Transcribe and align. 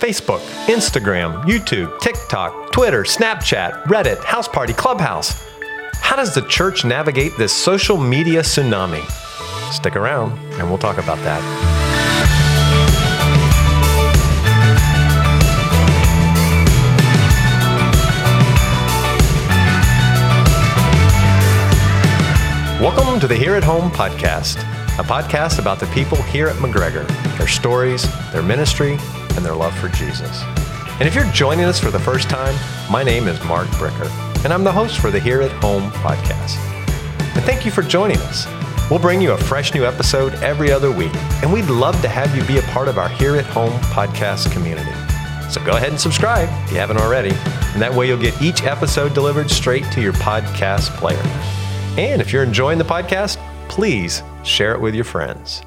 Facebook, 0.00 0.40
Instagram, 0.64 1.42
YouTube, 1.44 2.00
TikTok, 2.00 2.72
Twitter, 2.72 3.02
Snapchat, 3.02 3.82
Reddit, 3.84 4.24
House 4.24 4.48
Party, 4.48 4.72
Clubhouse. 4.72 5.46
How 5.96 6.16
does 6.16 6.34
the 6.34 6.40
church 6.48 6.86
navigate 6.86 7.36
this 7.36 7.52
social 7.52 7.98
media 7.98 8.40
tsunami? 8.40 9.04
Stick 9.70 9.96
around 9.96 10.38
and 10.54 10.70
we'll 10.70 10.78
talk 10.78 10.96
about 10.96 11.18
that. 11.18 11.42
Welcome 22.80 23.20
to 23.20 23.28
the 23.28 23.36
Here 23.36 23.54
at 23.54 23.64
Home 23.64 23.90
podcast, 23.90 24.60
a 24.98 25.02
podcast 25.02 25.58
about 25.58 25.78
the 25.78 25.86
people 25.88 26.22
here 26.22 26.48
at 26.48 26.56
McGregor, 26.56 27.06
their 27.36 27.46
stories, 27.46 28.10
their 28.32 28.42
ministry, 28.42 28.98
and 29.36 29.44
their 29.44 29.54
love 29.54 29.76
for 29.78 29.88
Jesus. 29.88 30.42
And 30.98 31.08
if 31.08 31.14
you're 31.14 31.30
joining 31.32 31.64
us 31.64 31.80
for 31.80 31.90
the 31.90 31.98
first 31.98 32.28
time, 32.28 32.54
my 32.90 33.02
name 33.02 33.26
is 33.26 33.42
Mark 33.44 33.68
Bricker, 33.68 34.10
and 34.44 34.52
I'm 34.52 34.64
the 34.64 34.72
host 34.72 34.98
for 34.98 35.10
the 35.10 35.20
Here 35.20 35.40
at 35.40 35.50
Home 35.62 35.90
podcast. 35.92 36.56
And 37.34 37.44
thank 37.44 37.64
you 37.64 37.70
for 37.70 37.82
joining 37.82 38.18
us. 38.18 38.46
We'll 38.90 38.98
bring 38.98 39.20
you 39.20 39.32
a 39.32 39.38
fresh 39.38 39.72
new 39.72 39.84
episode 39.84 40.34
every 40.42 40.72
other 40.72 40.90
week, 40.90 41.14
and 41.42 41.52
we'd 41.52 41.66
love 41.66 42.00
to 42.02 42.08
have 42.08 42.36
you 42.36 42.44
be 42.44 42.58
a 42.58 42.62
part 42.72 42.88
of 42.88 42.98
our 42.98 43.08
Here 43.08 43.36
at 43.36 43.46
Home 43.46 43.72
podcast 43.84 44.52
community. 44.52 44.92
So 45.48 45.64
go 45.64 45.76
ahead 45.76 45.90
and 45.90 46.00
subscribe 46.00 46.48
if 46.64 46.72
you 46.72 46.78
haven't 46.78 46.98
already, 46.98 47.30
and 47.30 47.80
that 47.80 47.94
way 47.94 48.08
you'll 48.08 48.20
get 48.20 48.40
each 48.42 48.62
episode 48.64 49.14
delivered 49.14 49.50
straight 49.50 49.84
to 49.92 50.00
your 50.00 50.12
podcast 50.14 50.90
player. 50.96 51.22
And 51.96 52.20
if 52.20 52.32
you're 52.32 52.42
enjoying 52.42 52.78
the 52.78 52.84
podcast, 52.84 53.38
please 53.68 54.22
share 54.42 54.74
it 54.74 54.80
with 54.80 54.94
your 54.94 55.04
friends. 55.04 55.62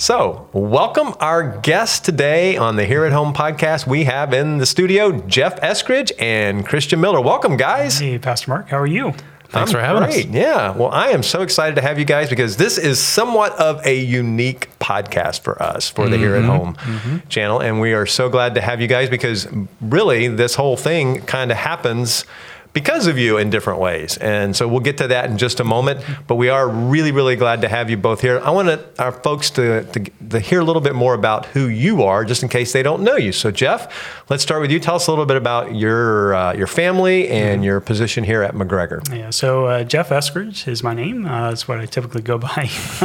So, 0.00 0.48
welcome 0.52 1.12
our 1.18 1.58
guest 1.58 2.04
today 2.04 2.56
on 2.56 2.76
the 2.76 2.84
Here 2.84 3.04
at 3.04 3.10
Home 3.10 3.34
podcast. 3.34 3.84
We 3.84 4.04
have 4.04 4.32
in 4.32 4.58
the 4.58 4.64
studio 4.64 5.20
Jeff 5.22 5.60
Eskridge 5.60 6.12
and 6.20 6.64
Christian 6.64 7.00
Miller. 7.00 7.20
Welcome, 7.20 7.56
guys. 7.56 7.98
Hey, 7.98 8.16
Pastor 8.16 8.52
Mark, 8.52 8.68
how 8.68 8.78
are 8.78 8.86
you? 8.86 9.12
Thanks 9.48 9.72
I'm 9.72 9.74
for 9.74 9.80
having 9.80 10.04
great. 10.04 10.28
us. 10.28 10.32
Yeah. 10.32 10.70
Well, 10.70 10.92
I 10.92 11.08
am 11.08 11.24
so 11.24 11.42
excited 11.42 11.74
to 11.74 11.82
have 11.82 11.98
you 11.98 12.04
guys 12.04 12.30
because 12.30 12.58
this 12.58 12.78
is 12.78 13.00
somewhat 13.00 13.54
of 13.54 13.84
a 13.84 13.98
unique 13.98 14.68
podcast 14.78 15.40
for 15.40 15.60
us 15.60 15.90
for 15.90 16.08
the 16.08 16.16
Here 16.16 16.36
at 16.36 16.42
mm-hmm. 16.42 16.50
Home 16.50 16.74
mm-hmm. 16.76 17.28
channel. 17.28 17.60
And 17.60 17.80
we 17.80 17.92
are 17.92 18.06
so 18.06 18.28
glad 18.28 18.54
to 18.54 18.60
have 18.60 18.80
you 18.80 18.86
guys 18.86 19.10
because 19.10 19.48
really 19.80 20.28
this 20.28 20.54
whole 20.54 20.76
thing 20.76 21.22
kind 21.22 21.50
of 21.50 21.56
happens 21.56 22.24
because 22.72 23.06
of 23.06 23.18
you 23.18 23.38
in 23.38 23.50
different 23.50 23.80
ways. 23.80 24.16
And 24.18 24.54
so 24.54 24.68
we'll 24.68 24.80
get 24.80 24.98
to 24.98 25.08
that 25.08 25.30
in 25.30 25.38
just 25.38 25.60
a 25.60 25.64
moment. 25.64 26.04
But 26.26 26.36
we 26.36 26.48
are 26.48 26.68
really, 26.68 27.12
really 27.12 27.36
glad 27.36 27.62
to 27.62 27.68
have 27.68 27.90
you 27.90 27.96
both 27.96 28.20
here. 28.20 28.40
I 28.40 28.50
want 28.50 28.80
our 28.98 29.12
folks 29.12 29.50
to, 29.52 29.84
to, 29.84 30.10
to 30.30 30.40
hear 30.40 30.60
a 30.60 30.64
little 30.64 30.82
bit 30.82 30.94
more 30.94 31.14
about 31.14 31.46
who 31.46 31.68
you 31.68 32.02
are, 32.02 32.24
just 32.24 32.42
in 32.42 32.48
case 32.48 32.72
they 32.72 32.82
don't 32.82 33.02
know 33.02 33.16
you. 33.16 33.32
So, 33.32 33.50
Jeff, 33.50 34.22
let's 34.30 34.42
start 34.42 34.60
with 34.60 34.70
you. 34.70 34.80
Tell 34.80 34.96
us 34.96 35.06
a 35.06 35.10
little 35.10 35.26
bit 35.26 35.36
about 35.36 35.74
your, 35.74 36.34
uh, 36.34 36.52
your 36.54 36.66
family 36.66 37.28
and 37.28 37.64
your 37.64 37.80
position 37.80 38.24
here 38.24 38.42
at 38.42 38.54
McGregor. 38.54 39.02
Yeah, 39.16 39.30
so 39.30 39.66
uh, 39.66 39.84
Jeff 39.84 40.10
Eskridge 40.10 40.68
is 40.68 40.82
my 40.82 40.94
name. 40.94 41.26
Uh, 41.26 41.50
that's 41.50 41.66
what 41.66 41.80
I 41.80 41.86
typically 41.86 42.22
go 42.22 42.38
by. 42.38 42.68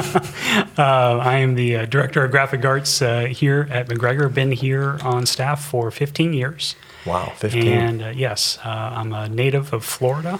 uh, 0.77 1.17
I 1.17 1.37
am 1.37 1.55
the 1.55 1.77
uh, 1.77 1.85
director 1.85 2.23
of 2.23 2.31
graphic 2.31 2.63
arts 2.65 3.01
uh, 3.01 3.25
here 3.25 3.67
at 3.71 3.87
McGregor. 3.87 4.33
Been 4.33 4.51
here 4.51 4.99
on 5.03 5.25
staff 5.25 5.63
for 5.63 5.89
15 5.91 6.33
years. 6.33 6.75
Wow, 7.05 7.33
15. 7.37 7.67
And 7.67 8.01
uh, 8.01 8.07
yes, 8.15 8.57
uh, 8.63 8.69
I'm 8.69 9.11
a 9.13 9.27
native 9.29 9.73
of 9.73 9.83
Florida. 9.83 10.39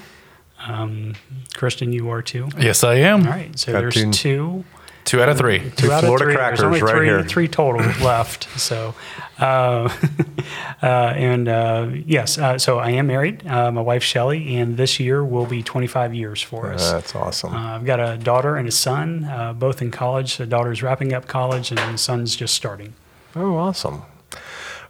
Um, 0.66 1.16
Christian, 1.56 1.92
you 1.92 2.09
are 2.09 2.22
too. 2.22 2.47
Yes, 2.58 2.83
I 2.83 2.95
am. 2.95 3.23
All 3.25 3.31
right, 3.33 3.58
so 3.59 3.72
Got 3.73 3.80
there's 3.81 3.95
two- 3.95 4.11
two. 4.11 4.64
Two 5.06 5.22
out 5.22 5.28
of 5.28 5.38
three. 5.38 5.59
Two 5.75 5.91
out 5.91 6.02
Florida 6.06 6.23
of 6.23 6.28
three. 6.30 6.36
crackers 6.38 6.59
There's 6.59 6.66
only 6.67 6.81
right 6.81 6.95
three, 6.95 7.06
here. 7.08 7.23
three 7.23 7.47
total 7.50 7.81
left. 8.06 8.47
So, 8.58 8.95
uh, 9.38 9.89
uh, 10.81 10.86
and 10.86 11.50
uh, 11.50 11.89
yes, 12.06 12.38
uh, 12.38 12.58
so 12.58 12.80
I 12.80 12.91
am 12.91 13.08
married. 13.08 13.45
Uh, 13.45 13.69
my 13.73 13.81
wife 13.81 14.02
Shelly, 14.02 14.56
and 14.56 14.78
this 14.78 15.02
year 15.02 15.22
will 15.25 15.45
be 15.45 15.61
25 15.61 16.14
years 16.16 16.41
for 16.41 16.72
us. 16.72 16.89
That's 16.89 17.14
awesome. 17.16 17.53
Uh, 17.53 17.75
I've 17.75 17.86
got 17.86 18.00
a 18.00 18.18
daughter 18.18 18.56
and 18.56 18.66
a 18.66 18.72
son, 18.72 19.25
uh, 19.25 19.51
both 19.51 19.81
in 19.81 19.91
college. 19.91 20.38
The 20.38 20.45
daughter's 20.45 20.81
wrapping 20.81 21.12
up 21.12 21.28
college, 21.28 21.69
and 21.72 21.80
the 21.80 21.97
son's 21.97 22.34
just 22.38 22.53
starting. 22.53 22.94
Oh, 23.35 23.57
awesome. 23.57 24.03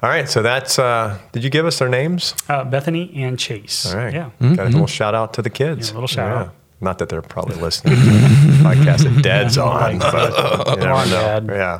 All 0.03 0.09
right, 0.09 0.27
so 0.27 0.41
that's. 0.41 0.77
Uh, 0.77 1.17
did 1.31 1.45
you 1.45 1.49
give 1.49 1.65
us 1.65 1.79
their 1.79 1.87
names? 1.87 2.35
Uh, 2.49 2.65
Bethany 2.65 3.09
and 3.15 3.39
Chase. 3.39 3.85
All 3.85 3.97
right. 3.97 4.13
Yeah. 4.13 4.31
Got 4.41 4.67
a 4.67 4.69
little 4.69 4.85
shout 4.85 5.15
out 5.15 5.33
to 5.35 5.41
the 5.41 5.49
kids. 5.49 5.87
Yeah, 5.87 5.93
a 5.93 5.95
little 5.95 6.07
shout 6.07 6.29
out. 6.29 6.53
Not 6.83 6.99
that 6.99 7.09
they're 7.09 7.21
probably 7.21 7.55
listening 7.55 7.95
to 7.95 8.01
the 8.01 8.07
podcast 8.63 9.03
that 9.15 9.23
Dad's 9.23 9.57
on, 9.57 9.99
but 9.99 10.67
you 10.69 10.75
never 10.77 10.91
on, 10.91 11.09
know. 11.09 11.21
Dad. 11.21 11.45
Yeah. 11.47 11.71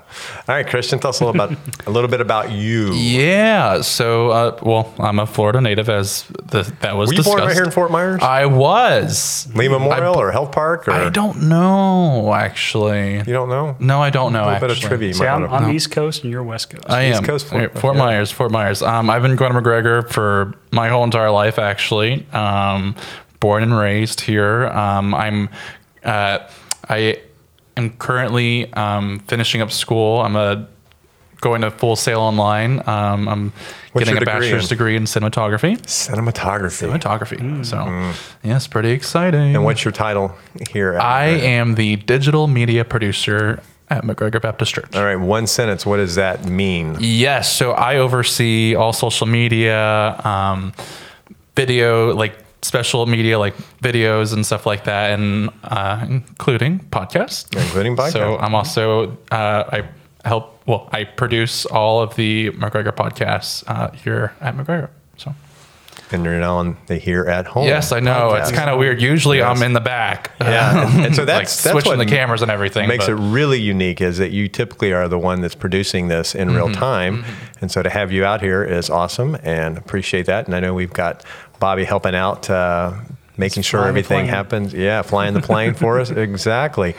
All 0.48 0.56
right, 0.56 0.66
Christian, 0.66 1.00
tell 1.00 1.10
us 1.10 1.20
a 1.20 1.26
little 1.26 1.42
about 1.44 1.58
a 1.86 1.90
little 1.92 2.10
bit 2.10 2.22
about 2.22 2.52
you. 2.52 2.94
Yeah. 2.94 3.82
So, 3.82 4.30
uh, 4.30 4.60
well, 4.64 4.94
I'm 5.00 5.20
a 5.20 5.26
Florida 5.28 5.60
native, 5.62 5.90
as 5.90 6.24
the, 6.46 6.64
that 6.82 6.96
was 6.96 7.10
Were 7.10 7.14
you 7.14 7.18
discussed. 7.18 7.38
born 7.38 7.48
right 7.48 7.54
here 7.56 7.64
in 7.66 7.72
Fort 7.72 7.92
Myers? 7.92 8.22
I 8.22 8.46
was. 8.46 9.48
Lee 9.56 9.68
Memorial 9.68 10.16
or 10.20 10.32
Health 10.32 10.52
Park? 10.52 10.88
Or 10.88 10.92
I 10.92 11.10
don't 11.10 11.44
know, 11.50 12.34
actually. 12.34 13.18
You 13.18 13.24
don't 13.26 13.50
know? 13.50 13.76
No, 13.80 14.02
I 14.02 14.10
don't 14.10 14.32
know. 14.34 14.46
A 14.46 14.54
little 14.54 14.68
bit 14.68 14.72
of 14.72 14.80
trivia. 14.80 15.10
You 15.10 15.14
See, 15.14 15.26
I'm 15.26 15.46
on 15.46 15.64
the 15.66 15.72
East 15.72 15.92
Coast, 15.92 16.24
and 16.24 16.32
you're 16.32 16.44
West 16.44 16.70
Coast. 16.70 16.90
I 16.90 17.10
East 17.10 17.18
am. 17.20 17.26
Coast, 17.26 17.48
Fort- 17.48 17.72
Fort, 17.72 17.82
Fort 17.82 17.96
yeah. 17.96 18.02
Myers, 18.04 18.32
Fort 18.32 18.52
Myers. 18.52 18.82
Um, 18.82 19.10
I've 19.10 19.22
been 19.22 19.36
going 19.36 19.52
to 19.54 19.60
McGregor 19.62 20.10
for 20.10 20.54
my 20.72 20.90
whole 20.90 21.04
entire 21.04 21.30
life, 21.32 21.60
actually. 21.60 22.26
Um, 22.32 22.96
born 23.44 23.62
and 23.62 23.78
raised 23.78 24.22
here. 24.22 24.68
Um, 24.68 25.14
I'm, 25.14 25.50
uh, 26.02 26.40
I 26.88 27.20
am 27.76 27.90
currently 27.98 28.72
um, 28.72 29.20
finishing 29.28 29.62
up 29.62 29.70
school. 29.70 30.22
I'm 30.22 30.38
a 30.38 30.70
going 31.42 31.60
to 31.60 31.70
Full 31.70 31.98
Sail 31.98 32.22
Online. 32.22 32.82
Um, 32.88 33.28
I'm 33.28 33.54
What's 33.92 34.06
getting 34.06 34.16
a 34.16 34.20
degree 34.22 34.34
bachelor's 34.34 34.64
in? 34.64 34.70
degree 34.70 34.96
in 34.96 35.04
cinematography. 35.04 35.78
Cinematography. 35.82 36.88
Cinematography. 36.88 37.66
So, 37.66 38.14
yes, 38.44 38.66
pretty 38.68 38.92
exciting. 38.92 39.54
And 39.58 39.66
what's 39.66 39.84
your 39.84 39.92
title 39.92 40.34
here? 40.70 40.94
At 40.94 41.02
I 41.02 41.26
am 41.26 41.76
the 41.76 41.98
digital 41.98 42.48
media 42.48 42.86
producer 42.86 43.62
at 43.90 44.06
McGregor 44.06 44.42
Baptist 44.42 44.74
Church. 44.74 44.96
All 44.96 45.04
right, 45.04 45.18
one 45.18 45.48
sentence. 45.48 45.86
What 45.86 45.98
does 45.98 46.16
that 46.16 46.46
mean? 46.46 46.96
Yes. 47.02 47.52
So 47.54 47.74
I 47.74 47.98
oversee 47.98 48.74
all 48.74 48.94
social 48.94 49.28
media, 49.28 50.18
um, 50.24 50.72
video, 51.58 52.16
like 52.16 52.38
special 52.64 53.06
media, 53.06 53.38
like 53.38 53.56
videos 53.82 54.34
and 54.34 54.46
stuff 54.46 54.66
like 54.66 54.86
that, 54.86 55.12
and 55.20 55.50
uh, 55.64 56.06
including 56.10 56.80
podcasts. 56.92 57.56
Including 57.56 57.96
podcasts. 57.96 58.14
So 58.14 58.38
I'm 58.38 58.56
also 58.56 59.18
uh, 59.32 59.64
I 59.72 59.84
help. 60.26 60.52
Well, 60.66 60.88
I 60.94 61.04
produce 61.04 61.66
all 61.66 62.02
of 62.02 62.16
the 62.16 62.50
McGregor 62.52 62.94
podcasts 62.94 63.64
uh, 63.68 63.92
here 63.92 64.34
at 64.40 64.56
McGregor. 64.56 64.88
So 65.18 65.36
And 66.10 66.24
you're 66.24 66.40
now 66.40 66.56
on 66.56 66.78
the 66.88 66.96
Here 66.98 67.26
at 67.26 67.48
Home. 67.48 67.66
yes, 67.68 67.92
I 67.92 68.00
know 68.00 68.34
it's 68.36 68.50
kind 68.52 68.70
of 68.70 68.80
weird. 68.80 69.02
Usually 69.02 69.40
Yes. 69.40 69.58
I'm 69.58 69.62
in 69.64 69.74
the 69.74 69.82
back. 69.82 70.32
Yeah, 70.40 70.88
and, 70.96 71.06
and 71.08 71.16
so 71.16 71.22
like 71.24 71.28
that's 71.28 71.62
that's 71.64 71.74
switching 71.74 71.98
the 72.00 72.06
cameras 72.06 72.42
and 72.42 72.50
everything. 72.50 72.88
makes 72.88 73.08
but- 73.08 73.12
it 73.12 73.16
really 73.16 73.60
unique 73.60 74.00
is 74.00 74.20
that 74.20 74.32
you 74.32 74.48
typically 74.48 74.94
are 74.94 75.10
the 75.10 75.20
one 75.20 75.42
that's 75.42 75.54
producing 75.56 76.08
this 76.08 76.34
in 76.34 76.52
real 76.52 76.68
Mm-hmm. 76.70 76.80
time, 76.80 77.26
and 77.60 77.70
so 77.70 77.84
to 77.84 77.90
have 77.90 78.14
you 78.14 78.24
out 78.24 78.40
here 78.40 78.64
is 78.64 78.90
awesome 78.90 79.36
and 79.44 79.78
appreciate 79.78 80.28
that. 80.28 80.46
And 80.46 80.56
I 80.56 80.62
know 80.62 80.74
we've 80.74 80.94
got 80.94 81.26
Bobby 81.64 81.86
helping 81.86 82.14
out. 82.16 82.50
Uh, 82.50 82.92
Making 83.36 83.64
sure 83.64 83.88
everything 83.88 84.28
happens, 84.28 84.76
yeah, 84.76 85.02
flying 85.02 85.34
the 85.34 85.42
plane 85.42 85.74
for 85.74 86.00
us, 86.00 86.12
exactly. 86.28 86.94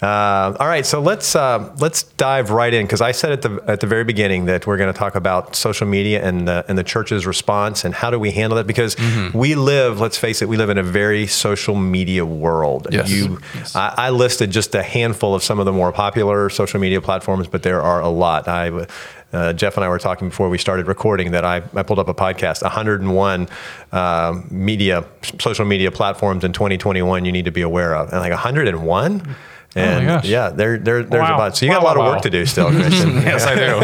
Uh, 0.00 0.56
all 0.58 0.66
right, 0.66 0.86
so 0.86 0.98
let's 1.02 1.36
uh, 1.36 1.58
let's 1.78 2.04
dive 2.16 2.48
right 2.50 2.72
in 2.72 2.86
because 2.86 3.02
I 3.02 3.12
said 3.12 3.32
at 3.32 3.42
the 3.42 3.62
at 3.66 3.80
the 3.80 3.86
very 3.86 4.02
beginning 4.04 4.46
that 4.46 4.66
we're 4.66 4.78
going 4.78 4.90
to 4.90 4.98
talk 4.98 5.14
about 5.14 5.54
social 5.54 5.86
media 5.86 6.26
and 6.26 6.48
the, 6.48 6.64
and 6.68 6.78
the 6.78 6.84
church's 6.84 7.26
response 7.26 7.84
and 7.84 7.92
how 7.94 8.08
do 8.10 8.18
we 8.18 8.30
handle 8.30 8.56
it 8.58 8.66
because 8.66 8.94
Mm-hmm. 8.96 9.36
we 9.36 9.54
live, 9.56 10.00
let's 10.00 10.16
face 10.16 10.40
it, 10.40 10.48
we 10.48 10.56
live 10.56 10.70
in 10.70 10.78
a 10.78 10.82
very 11.02 11.26
social 11.26 11.74
media 11.76 12.24
world. 12.24 12.86
Yes. 12.90 13.10
You, 13.10 13.40
I, 13.74 14.06
I 14.06 14.10
listed 14.10 14.50
just 14.52 14.74
a 14.74 14.82
handful 14.82 15.34
of 15.34 15.42
some 15.42 15.58
of 15.60 15.66
the 15.66 15.72
more 15.72 15.92
popular 15.92 16.48
social 16.48 16.80
media 16.80 17.00
platforms, 17.02 17.46
but 17.46 17.62
there 17.62 17.82
are 17.82 18.00
a 18.00 18.08
lot. 18.08 18.48
I, 18.48 18.86
uh, 19.34 19.52
Jeff 19.52 19.76
and 19.76 19.84
I 19.84 19.88
were 19.88 19.98
talking 19.98 20.28
before 20.28 20.48
we 20.48 20.58
started 20.58 20.86
recording 20.86 21.32
that 21.32 21.44
I, 21.44 21.56
I 21.74 21.82
pulled 21.82 21.98
up 21.98 22.08
a 22.08 22.14
podcast, 22.14 22.62
101 22.62 23.48
uh, 23.92 24.40
media, 24.50 25.04
social 25.40 25.64
media 25.64 25.90
platforms 25.90 26.44
in 26.44 26.52
2021 26.52 27.24
you 27.24 27.32
need 27.32 27.44
to 27.44 27.50
be 27.50 27.62
aware 27.62 27.94
of. 27.94 28.10
And 28.12 28.20
like 28.20 28.30
101? 28.30 29.36
And 29.76 30.06
gosh. 30.06 30.24
yeah, 30.24 30.50
there, 30.50 30.78
there, 30.78 31.02
there's 31.02 31.20
Wow. 31.28 31.34
about, 31.34 31.56
so 31.56 31.66
you 31.66 31.72
got 31.72 31.78
a 31.82 31.84
Wow, 31.84 31.88
lot 31.88 31.96
of 31.96 32.04
work 32.04 32.16
wow. 32.16 32.20
to 32.22 32.30
do 32.30 32.46
still, 32.46 32.70
Christian. 32.70 33.10
yes, 33.22 33.44
I 33.46 33.54
do. 33.56 33.74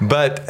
But 0.08 0.40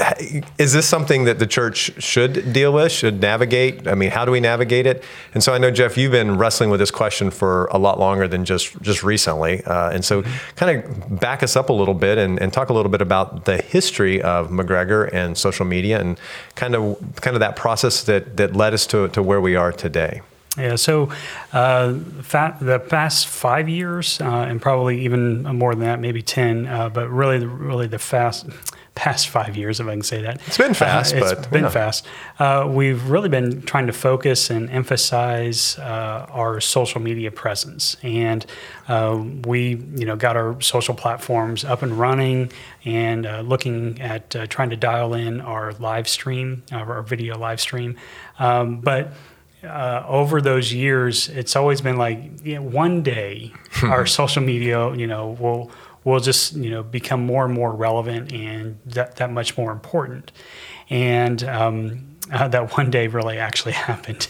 is 0.58 0.72
this 0.72 0.86
something 0.86 1.24
that 1.24 1.38
the 1.38 1.46
church 1.46 2.02
should 2.02 2.52
deal 2.52 2.72
with, 2.72 2.92
should 2.92 3.20
navigate? 3.20 3.86
I 3.86 3.94
mean, 3.94 4.10
how 4.10 4.24
do 4.24 4.30
we 4.32 4.40
navigate 4.40 4.86
it? 4.86 5.04
And 5.32 5.42
so 5.42 5.52
I 5.52 5.58
know, 5.58 5.70
Jeff, 5.70 5.96
you've 5.96 6.12
been 6.12 6.38
wrestling 6.38 6.70
with 6.70 6.80
this 6.80 6.90
question 6.90 7.30
for 7.30 7.66
a 7.66 7.78
lot 7.78 7.98
longer 7.98 8.26
than 8.28 8.44
just, 8.44 8.80
just 8.82 9.02
recently. 9.02 9.62
Uh, 9.64 9.90
and 9.90 10.04
so 10.04 10.22
kind 10.56 10.82
of 10.84 11.20
back 11.20 11.42
us 11.42 11.56
up 11.56 11.68
a 11.68 11.72
little 11.72 11.94
bit 11.94 12.18
and, 12.18 12.40
and 12.40 12.52
talk 12.52 12.68
a 12.68 12.72
little 12.72 12.90
bit 12.90 13.00
about 13.02 13.44
the 13.44 13.58
history 13.58 14.20
of 14.22 14.48
McGregor 14.50 15.08
and 15.12 15.36
social 15.36 15.64
media 15.66 16.00
and 16.00 16.18
kind 16.54 16.74
of 16.74 16.98
kind 17.20 17.36
of 17.36 17.40
that 17.40 17.56
process 17.56 18.02
that, 18.04 18.36
that 18.36 18.54
led 18.56 18.74
us 18.74 18.86
to, 18.88 19.08
to 19.08 19.22
where 19.22 19.40
we 19.40 19.56
are 19.56 19.72
today. 19.72 20.20
Yeah, 20.56 20.76
so 20.76 21.10
uh, 21.52 21.94
fa- 22.22 22.56
the 22.60 22.78
past 22.78 23.26
five 23.26 23.68
years, 23.68 24.20
uh, 24.20 24.24
and 24.24 24.62
probably 24.62 25.00
even 25.04 25.42
more 25.42 25.74
than 25.74 25.84
that, 25.84 25.98
maybe 25.98 26.22
ten, 26.22 26.66
uh, 26.66 26.88
but 26.88 27.08
really, 27.10 27.38
the, 27.38 27.48
really 27.48 27.88
the 27.88 27.98
fast, 27.98 28.46
past 28.94 29.28
five 29.28 29.56
years, 29.56 29.80
if 29.80 29.88
I 29.88 29.90
can 29.90 30.04
say 30.04 30.22
that. 30.22 30.40
It's 30.46 30.56
been 30.56 30.74
fast, 30.74 31.12
uh, 31.12 31.16
it's 31.16 31.32
but, 31.32 31.50
been 31.50 31.64
yeah. 31.64 31.70
fast. 31.70 32.06
Uh, 32.38 32.68
we've 32.70 33.10
really 33.10 33.28
been 33.28 33.62
trying 33.62 33.88
to 33.88 33.92
focus 33.92 34.48
and 34.48 34.70
emphasize 34.70 35.76
uh, 35.80 36.26
our 36.30 36.60
social 36.60 37.00
media 37.00 37.32
presence, 37.32 37.96
and 38.04 38.46
uh, 38.86 39.24
we, 39.44 39.70
you 39.96 40.06
know, 40.06 40.14
got 40.14 40.36
our 40.36 40.60
social 40.60 40.94
platforms 40.94 41.64
up 41.64 41.82
and 41.82 41.98
running, 41.98 42.52
and 42.84 43.26
uh, 43.26 43.40
looking 43.40 44.00
at 44.00 44.36
uh, 44.36 44.46
trying 44.46 44.70
to 44.70 44.76
dial 44.76 45.14
in 45.14 45.40
our 45.40 45.72
live 45.80 46.06
stream, 46.06 46.62
our 46.70 47.02
video 47.02 47.36
live 47.36 47.60
stream, 47.60 47.96
um, 48.38 48.80
but. 48.80 49.12
Uh, 49.64 50.04
over 50.06 50.40
those 50.40 50.72
years, 50.72 51.28
it's 51.28 51.56
always 51.56 51.80
been 51.80 51.96
like 51.96 52.18
you 52.44 52.56
know, 52.56 52.62
one 52.62 53.02
day 53.02 53.52
our 53.82 54.06
social 54.06 54.42
media, 54.42 54.94
you 54.94 55.06
know, 55.06 55.36
will 55.40 55.70
will 56.04 56.20
just 56.20 56.54
you 56.54 56.70
know 56.70 56.82
become 56.82 57.24
more 57.24 57.44
and 57.44 57.54
more 57.54 57.72
relevant 57.72 58.32
and 58.32 58.78
that, 58.86 59.16
that 59.16 59.30
much 59.30 59.56
more 59.56 59.72
important. 59.72 60.32
And 60.90 61.42
um, 61.44 62.06
uh, 62.32 62.48
that 62.48 62.76
one 62.76 62.90
day 62.90 63.06
really 63.06 63.38
actually 63.38 63.72
happened, 63.72 64.28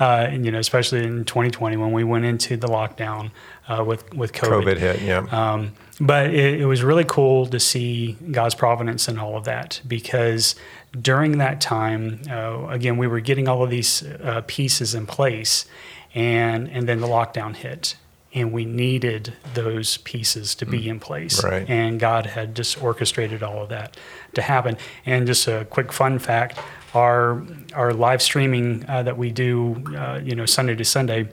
uh, 0.00 0.04
and, 0.28 0.44
you 0.44 0.52
know, 0.52 0.58
especially 0.58 1.04
in 1.04 1.24
2020 1.24 1.76
when 1.76 1.92
we 1.92 2.04
went 2.04 2.24
into 2.24 2.56
the 2.56 2.68
lockdown 2.68 3.30
uh, 3.68 3.82
with 3.84 4.12
with 4.14 4.32
COVID. 4.32 4.62
COVID 4.62 4.78
hit, 4.78 5.02
yeah. 5.02 5.26
Um, 5.30 5.72
but 6.00 6.34
it, 6.34 6.60
it 6.60 6.66
was 6.66 6.82
really 6.82 7.04
cool 7.04 7.46
to 7.46 7.60
see 7.60 8.16
God's 8.30 8.54
providence 8.54 9.08
in 9.08 9.18
all 9.18 9.36
of 9.36 9.44
that 9.44 9.80
because 9.86 10.56
during 11.00 11.38
that 11.38 11.60
time, 11.60 12.20
uh, 12.30 12.66
again, 12.68 12.96
we 12.96 13.06
were 13.06 13.20
getting 13.20 13.48
all 13.48 13.62
of 13.62 13.70
these 13.70 14.02
uh, 14.02 14.42
pieces 14.46 14.94
in 14.94 15.06
place, 15.06 15.66
and 16.14 16.68
and 16.68 16.88
then 16.88 17.00
the 17.00 17.06
lockdown 17.06 17.56
hit, 17.56 17.96
and 18.32 18.52
we 18.52 18.64
needed 18.64 19.34
those 19.54 19.96
pieces 19.98 20.54
to 20.56 20.66
be 20.66 20.88
in 20.88 21.00
place. 21.00 21.42
Right. 21.42 21.68
And 21.68 21.98
God 21.98 22.26
had 22.26 22.54
just 22.54 22.82
orchestrated 22.82 23.42
all 23.42 23.62
of 23.62 23.68
that 23.70 23.96
to 24.34 24.42
happen. 24.42 24.76
And 25.04 25.26
just 25.26 25.48
a 25.48 25.64
quick 25.64 25.92
fun 25.92 26.18
fact: 26.18 26.58
our 26.94 27.44
our 27.74 27.92
live 27.92 28.22
streaming 28.22 28.84
uh, 28.88 29.02
that 29.02 29.18
we 29.18 29.30
do, 29.30 29.82
uh, 29.96 30.20
you 30.22 30.34
know, 30.36 30.46
Sunday 30.46 30.76
to 30.76 30.84
Sunday, 30.84 31.28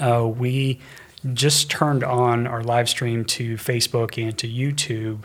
uh, 0.00 0.26
we 0.26 0.80
just 1.34 1.70
turned 1.70 2.02
on 2.02 2.48
our 2.48 2.64
live 2.64 2.88
stream 2.88 3.24
to 3.24 3.54
Facebook 3.54 4.20
and 4.20 4.36
to 4.38 4.48
YouTube 4.48 5.22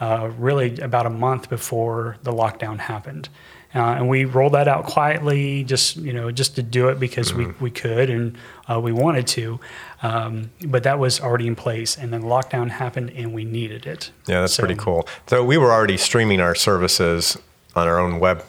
uh, 0.00 0.30
really 0.38 0.78
about 0.80 1.06
a 1.06 1.10
month 1.10 1.48
before 1.48 2.16
the 2.22 2.32
lockdown 2.32 2.78
happened. 2.78 3.28
Uh, 3.74 3.96
and 3.98 4.08
we 4.08 4.24
rolled 4.24 4.54
that 4.54 4.68
out 4.68 4.86
quietly, 4.86 5.62
just 5.64 5.96
you 5.96 6.12
know, 6.12 6.30
just 6.30 6.54
to 6.56 6.62
do 6.62 6.88
it 6.88 6.98
because 6.98 7.34
we, 7.34 7.46
we 7.60 7.70
could 7.70 8.08
and 8.08 8.36
uh, 8.70 8.80
we 8.80 8.90
wanted 8.92 9.26
to. 9.26 9.60
Um, 10.02 10.50
but 10.66 10.82
that 10.84 10.98
was 10.98 11.20
already 11.20 11.46
in 11.46 11.56
place, 11.56 11.98
and 11.98 12.10
then 12.12 12.22
lockdown 12.22 12.70
happened, 12.70 13.10
and 13.10 13.34
we 13.34 13.44
needed 13.44 13.84
it. 13.86 14.12
Yeah, 14.26 14.40
that's 14.40 14.54
So- 14.54 14.62
pretty 14.62 14.78
cool. 14.80 15.06
So 15.26 15.44
we 15.44 15.58
were 15.58 15.72
already 15.72 15.96
streaming 15.98 16.40
our 16.40 16.54
services 16.54 17.36
on 17.74 17.86
our 17.86 17.98
own 17.98 18.18
web 18.18 18.44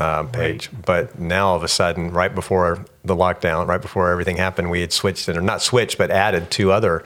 uh, 0.00 0.24
page, 0.24 0.70
but 0.84 1.20
now 1.20 1.48
all 1.48 1.56
of 1.56 1.62
a 1.62 1.68
sudden, 1.68 2.10
right 2.10 2.34
before 2.34 2.84
the 3.04 3.14
lockdown, 3.14 3.68
right 3.68 3.82
before 3.82 4.10
everything 4.10 4.38
happened, 4.38 4.70
we 4.70 4.80
had 4.80 4.92
switched 4.92 5.28
it, 5.28 5.36
or 5.36 5.40
not 5.40 5.62
switched, 5.62 5.98
but 5.98 6.10
added 6.10 6.50
two 6.50 6.72
other 6.72 7.04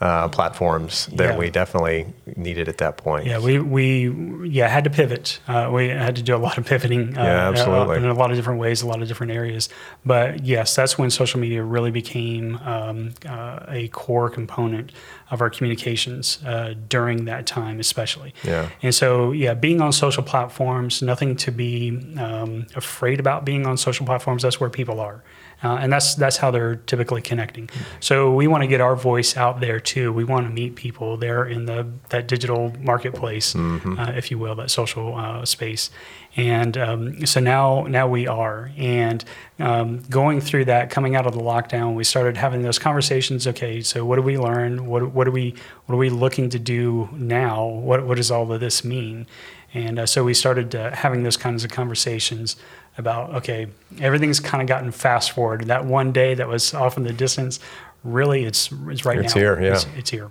uh, 0.00 0.28
platforms 0.28 1.06
that 1.14 1.30
Yeah. 1.32 1.38
we 1.38 1.50
definitely 1.50 2.06
needed 2.36 2.68
at 2.68 2.78
that 2.78 2.96
point. 2.96 3.26
Yeah, 3.26 3.38
we, 3.38 3.58
we 3.58 4.48
yeah 4.48 4.68
had 4.68 4.84
to 4.84 4.90
pivot. 4.90 5.40
Uh, 5.48 5.70
we 5.72 5.88
had 5.88 6.16
to 6.16 6.22
do 6.22 6.34
a 6.34 6.38
lot 6.46 6.58
of 6.58 6.66
pivoting. 6.66 7.16
Uh, 7.16 7.22
Yeah, 7.22 7.48
absolutely. 7.48 7.96
uh, 7.96 8.00
in 8.00 8.04
a 8.06 8.14
lot 8.14 8.30
of 8.30 8.36
different 8.36 8.60
ways, 8.60 8.82
a 8.82 8.86
lot 8.86 9.00
of 9.02 9.08
different 9.08 9.32
areas. 9.32 9.68
But 10.04 10.44
yes, 10.44 10.74
that's 10.74 10.98
when 10.98 11.10
social 11.10 11.40
media 11.40 11.62
really 11.62 11.90
became 11.90 12.56
um, 12.64 13.14
uh, 13.26 13.60
a 13.68 13.88
core 13.88 14.28
component 14.30 14.92
of 15.30 15.40
our 15.40 15.48
communications 15.50 16.38
uh, 16.44 16.74
during 16.88 17.24
that 17.24 17.46
time, 17.46 17.80
especially. 17.80 18.34
Yeah. 18.42 18.68
And 18.82 18.94
so 18.94 19.32
yeah, 19.32 19.54
being 19.54 19.80
on 19.80 19.92
social 19.92 20.22
platforms, 20.22 21.00
nothing 21.02 21.36
to 21.36 21.50
be 21.50 22.14
um, 22.18 22.66
afraid 22.76 23.20
about 23.20 23.44
being 23.44 23.66
on 23.66 23.76
social 23.76 24.04
platforms. 24.06 24.42
That's 24.42 24.60
where 24.60 24.70
people 24.70 25.00
are. 25.00 25.22
Uh, 25.62 25.76
and 25.80 25.92
that's 25.92 26.14
that's 26.14 26.36
how 26.36 26.50
they're 26.50 26.76
typically 26.76 27.22
connecting. 27.22 27.70
So 28.00 28.32
we 28.32 28.46
want 28.46 28.62
to 28.62 28.66
get 28.66 28.80
our 28.80 28.96
voice 28.96 29.36
out 29.36 29.60
there 29.60 29.80
too. 29.80 30.12
We 30.12 30.24
want 30.24 30.46
to 30.46 30.52
meet 30.52 30.74
people 30.74 31.16
there 31.16 31.44
in 31.44 31.66
the 31.66 31.88
that 32.10 32.28
digital 32.28 32.72
marketplace, 32.80 33.54
uh, 33.56 34.12
if 34.16 34.30
you 34.30 34.38
will, 34.38 34.54
that 34.56 34.70
social 34.70 35.16
uh, 35.16 35.44
space. 35.44 35.90
And 36.36 36.76
um, 36.76 37.26
so 37.26 37.40
now 37.40 37.84
now 37.84 38.08
we 38.08 38.26
are. 38.26 38.72
And 38.76 39.24
um, 39.58 40.00
going 40.10 40.40
through 40.40 40.66
that, 40.66 40.90
coming 40.90 41.14
out 41.14 41.26
of 41.26 41.32
the 41.32 41.40
lockdown, 41.40 41.94
we 41.94 42.04
started 42.04 42.36
having 42.36 42.62
those 42.62 42.78
conversations. 42.78 43.46
Okay, 43.46 43.80
so 43.80 44.04
what 44.04 44.16
do 44.16 44.22
we 44.22 44.36
learn? 44.36 44.86
What 44.86 45.12
what 45.12 45.28
are 45.28 45.30
we 45.30 45.54
what 45.86 45.94
are 45.94 45.98
we 45.98 46.10
looking 46.10 46.50
to 46.50 46.58
do 46.58 47.08
now? 47.12 47.64
What 47.64 48.06
what 48.06 48.16
does 48.16 48.30
all 48.30 48.50
of 48.52 48.60
this 48.60 48.84
mean? 48.84 49.26
And 49.72 49.98
uh, 49.98 50.06
so 50.06 50.22
we 50.22 50.34
started 50.34 50.74
uh, 50.74 50.92
having 50.92 51.24
those 51.24 51.36
kinds 51.36 51.64
of 51.64 51.70
conversations 51.70 52.56
about 52.98 53.34
okay, 53.36 53.68
everything's 54.00 54.40
kind 54.40 54.62
of 54.62 54.68
gotten 54.68 54.90
fast 54.90 55.32
forward. 55.32 55.66
That 55.66 55.84
one 55.84 56.12
day 56.12 56.34
that 56.34 56.48
was 56.48 56.74
off 56.74 56.96
in 56.96 57.02
the 57.04 57.12
distance, 57.12 57.60
really, 58.02 58.44
it's 58.44 58.70
it's 58.88 59.04
right 59.04 59.18
It's 59.18 59.34
now. 59.34 59.40
here, 59.40 59.62
yeah. 59.62 59.74
It's, 59.74 59.86
it's 59.96 60.10
here. 60.10 60.30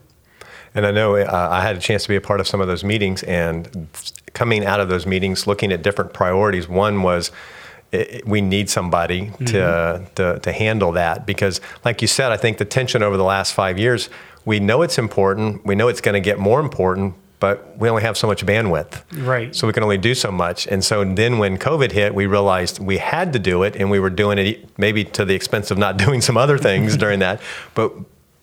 And 0.76 0.88
I 0.88 0.92
know 0.92 1.16
uh, 1.16 1.48
I 1.52 1.62
had 1.62 1.78
a 1.78 1.80
chance 1.80 2.04
to 2.04 2.10
be 2.10 2.16
a 2.16 2.22
part 2.22 2.40
of 2.40 2.48
some 2.48 2.60
of 2.60 2.68
those 2.68 2.84
meetings, 2.84 3.22
and 3.24 3.88
coming 4.34 4.66
out 4.66 4.80
of 4.80 4.90
those 4.90 5.06
meetings, 5.06 5.46
looking 5.46 5.72
at 5.72 5.84
different 5.84 6.14
priorities. 6.14 6.68
One 6.68 7.04
was 7.04 7.32
we 8.26 8.42
need 8.42 8.72
somebody 8.72 9.32
to, 9.46 10.04
to 10.16 10.40
to 10.40 10.52
handle 10.52 10.92
that 10.94 11.28
because, 11.28 11.62
like 11.86 12.02
you 12.02 12.08
said, 12.08 12.32
I 12.32 12.38
think 12.38 12.58
the 12.58 12.66
tension 12.66 13.04
over 13.04 13.18
the 13.18 13.24
last 13.24 13.54
five 13.54 13.78
years. 13.78 14.10
We 14.46 14.60
know 14.60 14.82
it's 14.82 14.98
important. 14.98 15.66
We 15.66 15.74
know 15.76 15.88
it's 15.88 16.02
going 16.02 16.16
to 16.16 16.20
get 16.20 16.38
more 16.38 16.60
important, 16.60 17.14
but 17.44 17.78
we 17.78 17.90
only 17.90 18.04
have 18.04 18.16
so 18.16 18.26
much 18.26 18.46
bandwidth. 18.46 19.04
Right. 19.12 19.54
So 19.54 19.68
we 19.68 19.74
can 19.74 19.84
only 19.84 19.98
do 19.98 20.16
so 20.16 20.32
much. 20.32 20.66
And 20.66 20.82
so 20.82 21.04
then 21.04 21.40
when 21.40 21.58
COVID 21.58 21.92
hit, 21.92 22.16
we 22.16 22.26
realized 22.26 22.80
we 22.80 23.00
had 23.00 23.34
to 23.34 23.40
do 23.40 23.64
it, 23.64 23.76
and 23.76 23.92
we 23.92 24.00
were 24.00 24.10
doing 24.10 24.38
it 24.38 24.80
maybe 24.80 25.04
to 25.04 25.26
the 25.26 25.36
expense 25.36 25.70
of 25.70 25.78
not 25.78 25.98
doing 26.06 26.22
some 26.22 26.38
other 26.38 26.58
things 26.58 26.96
during 26.96 27.20
that. 27.20 27.42
But 27.76 27.92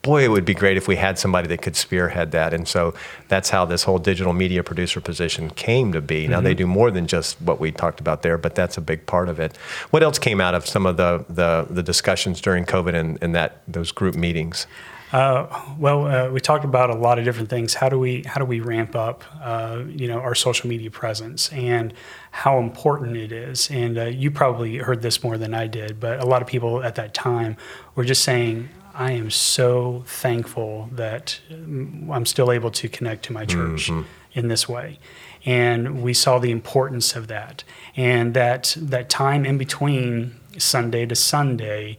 boy, 0.03 0.23
it 0.23 0.27
would 0.27 0.45
be 0.45 0.53
great 0.53 0.77
if 0.77 0.87
we 0.87 0.97
had 0.97 1.17
somebody 1.17 1.47
that 1.47 1.63
could 1.63 1.75
spearhead 1.75 2.29
that. 2.33 2.53
And 2.53 2.67
so 2.67 2.93
that's 3.27 3.49
how 3.49 3.65
this 3.65 3.81
whole 3.81 3.97
digital 3.97 4.33
media 4.33 4.61
producer 4.61 5.01
position 5.01 5.49
came 5.49 5.91
to 5.93 6.01
be. 6.01 6.27
Now 6.27 6.39
they 6.39 6.51
mm-hmm. 6.51 6.57
do 6.57 6.67
more 6.67 6.91
than 6.91 7.07
just 7.07 7.41
what 7.41 7.59
we 7.59 7.71
talked 7.71 7.99
about 7.99 8.21
there, 8.21 8.37
but 8.37 8.53
that's 8.53 8.77
a 8.77 8.81
big 8.81 9.07
part 9.07 9.29
of 9.29 9.39
it. 9.39 9.57
What 9.89 10.03
else 10.03 10.19
came 10.19 10.39
out 10.39 10.53
of 10.53 10.67
some 10.67 10.85
of 10.85 10.97
the 10.97 11.25
the, 11.27 11.65
the 11.71 11.81
discussions 11.81 12.39
during 12.39 12.65
COVID 12.65 12.93
and, 12.93 13.17
and 13.19 13.33
that 13.33 13.63
those 13.67 13.91
group 13.91 14.13
meetings? 14.13 14.67
Uh, 15.11 15.73
well, 15.77 16.07
uh, 16.07 16.29
we 16.29 16.39
talked 16.39 16.63
about 16.63 16.89
a 16.89 16.95
lot 16.95 17.19
of 17.19 17.25
different 17.25 17.49
things. 17.49 17.73
How 17.73 17.89
do 17.89 17.99
we 17.99 18.23
how 18.23 18.39
do 18.39 18.45
we 18.45 18.61
ramp 18.61 18.95
up, 18.95 19.23
uh, 19.41 19.83
you 19.87 20.07
know, 20.07 20.19
our 20.19 20.35
social 20.35 20.69
media 20.69 20.89
presence 20.89 21.51
and 21.51 21.93
how 22.31 22.59
important 22.59 23.17
it 23.17 23.31
is? 23.31 23.69
And 23.69 23.97
uh, 23.97 24.05
you 24.05 24.31
probably 24.31 24.77
heard 24.77 25.01
this 25.01 25.21
more 25.23 25.37
than 25.37 25.53
I 25.53 25.67
did, 25.67 25.99
but 25.99 26.19
a 26.21 26.25
lot 26.25 26.41
of 26.41 26.47
people 26.47 26.81
at 26.83 26.95
that 26.95 27.13
time 27.13 27.57
were 27.95 28.05
just 28.05 28.23
saying, 28.23 28.69
"I 28.93 29.11
am 29.11 29.29
so 29.29 30.03
thankful 30.07 30.89
that 30.93 31.41
mm, 31.51 32.09
I'm 32.09 32.25
still 32.25 32.51
able 32.51 32.71
to 32.71 32.87
connect 32.87 33.25
to 33.25 33.33
my 33.33 33.45
church 33.45 33.89
in 34.33 34.47
this 34.47 34.69
way." 34.69 34.97
And 35.43 36.01
we 36.03 36.13
saw 36.13 36.39
the 36.39 36.51
importance 36.51 37.17
of 37.17 37.27
that, 37.27 37.65
and 37.97 38.33
that 38.33 38.77
that 38.77 39.09
time 39.09 39.45
in 39.45 39.57
between 39.57 40.37
Sunday 40.57 41.05
to 41.05 41.15
Sunday 41.15 41.97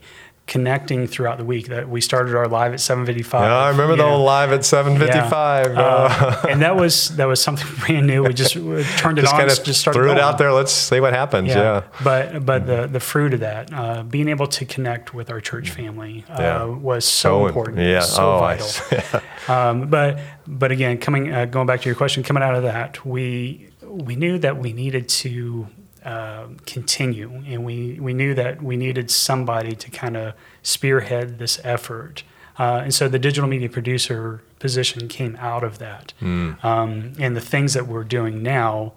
connecting 0.53 1.07
throughout 1.07 1.39
the 1.39 1.43
week 1.43 1.65
that 1.69 1.89
we 1.89 1.99
started 1.99 2.35
our 2.35 2.47
live 2.47 2.73
at 2.73 2.79
755 2.79 3.41
Yeah, 3.41 3.57
I 3.57 3.69
remember 3.69 3.95
the 3.95 4.03
know. 4.03 4.17
old 4.17 4.25
live 4.25 4.51
at 4.51 4.63
755. 4.63 5.73
Yeah. 5.73 5.81
Uh, 5.81 6.45
and 6.47 6.61
that 6.61 6.75
was 6.75 7.09
that 7.15 7.25
was 7.25 7.41
something 7.41 7.65
brand 7.79 8.05
new. 8.05 8.21
We 8.23 8.35
just 8.35 8.55
we 8.55 8.83
turned 8.83 9.17
it 9.17 9.23
just 9.23 9.33
on, 9.33 9.39
kind 9.39 9.51
of 9.51 9.63
just 9.63 9.79
started 9.81 9.97
threw 9.97 10.11
it 10.11 10.19
out 10.19 10.37
there. 10.37 10.51
Let's 10.51 10.71
see 10.71 10.99
what 10.99 11.11
happens. 11.13 11.47
Yeah. 11.47 11.81
But 12.03 12.45
but 12.45 12.67
the 12.67 12.85
the 12.85 12.99
fruit 12.99 13.33
of 13.33 13.39
that, 13.39 13.73
uh, 13.73 14.03
being 14.03 14.27
able 14.27 14.45
to 14.45 14.63
connect 14.63 15.11
with 15.15 15.31
our 15.31 15.41
church 15.41 15.71
family, 15.71 16.23
uh, 16.29 16.35
Yeah. 16.39 16.63
was 16.65 17.03
so, 17.03 17.29
So 17.29 17.47
important. 17.47 17.79
yeah. 17.79 18.01
so 18.01 18.35
Oh, 18.35 18.39
vital. 18.39 19.21
um, 19.55 19.87
but 19.89 20.19
but 20.45 20.71
again, 20.71 20.99
coming 20.99 21.33
uh, 21.33 21.45
going 21.45 21.65
back 21.65 21.81
to 21.81 21.89
your 21.89 21.95
question, 21.95 22.21
coming 22.21 22.43
out 22.43 22.53
of 22.53 22.61
that, 22.61 23.03
we 23.03 23.69
we 23.81 24.15
knew 24.15 24.37
that 24.37 24.57
we 24.57 24.71
needed 24.71 25.09
to 25.23 25.67
uh, 26.05 26.47
continue, 26.65 27.31
and 27.47 27.63
we 27.65 27.99
we 27.99 28.13
knew 28.13 28.33
that 28.33 28.61
we 28.61 28.75
needed 28.77 29.09
somebody 29.11 29.75
to 29.75 29.89
kind 29.91 30.17
of 30.17 30.33
spearhead 30.61 31.39
this 31.39 31.59
effort. 31.63 32.23
Uh, 32.59 32.81
and 32.83 32.93
so 32.93 33.07
the 33.07 33.17
digital 33.19 33.49
media 33.49 33.67
producer 33.69 34.41
position 34.59 35.07
came 35.07 35.35
out 35.37 35.63
of 35.63 35.79
that. 35.79 36.13
Hmm. 36.19 36.53
Um, 36.61 37.13
and 37.19 37.35
the 37.35 37.41
things 37.41 37.73
that 37.73 37.87
we're 37.87 38.03
doing 38.03 38.43
now, 38.43 38.93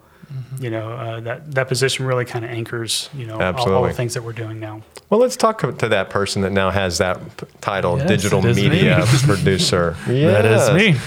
you 0.59 0.69
know, 0.69 0.91
uh, 0.91 1.19
that, 1.21 1.51
that 1.55 1.67
position 1.67 2.05
really 2.05 2.23
kind 2.25 2.45
of 2.45 2.51
anchors, 2.51 3.09
you 3.15 3.25
know, 3.25 3.39
all, 3.39 3.73
all 3.73 3.83
the 3.83 3.93
things 3.93 4.13
that 4.13 4.23
we're 4.23 4.33
doing 4.33 4.59
now. 4.59 4.83
Well, 5.09 5.19
let's 5.19 5.35
talk 5.35 5.61
to 5.79 5.89
that 5.89 6.09
person 6.11 6.43
that 6.43 6.51
now 6.51 6.69
has 6.69 6.99
that 6.99 7.37
p- 7.37 7.47
title, 7.59 7.97
Yes, 7.97 8.07
digital 8.07 8.45
it 8.45 8.49
is 8.51 8.57
me. 8.57 8.69
media 8.69 9.03
producer. 9.23 9.95
That 10.05 10.45
is 10.45 10.69
me. 10.71 10.99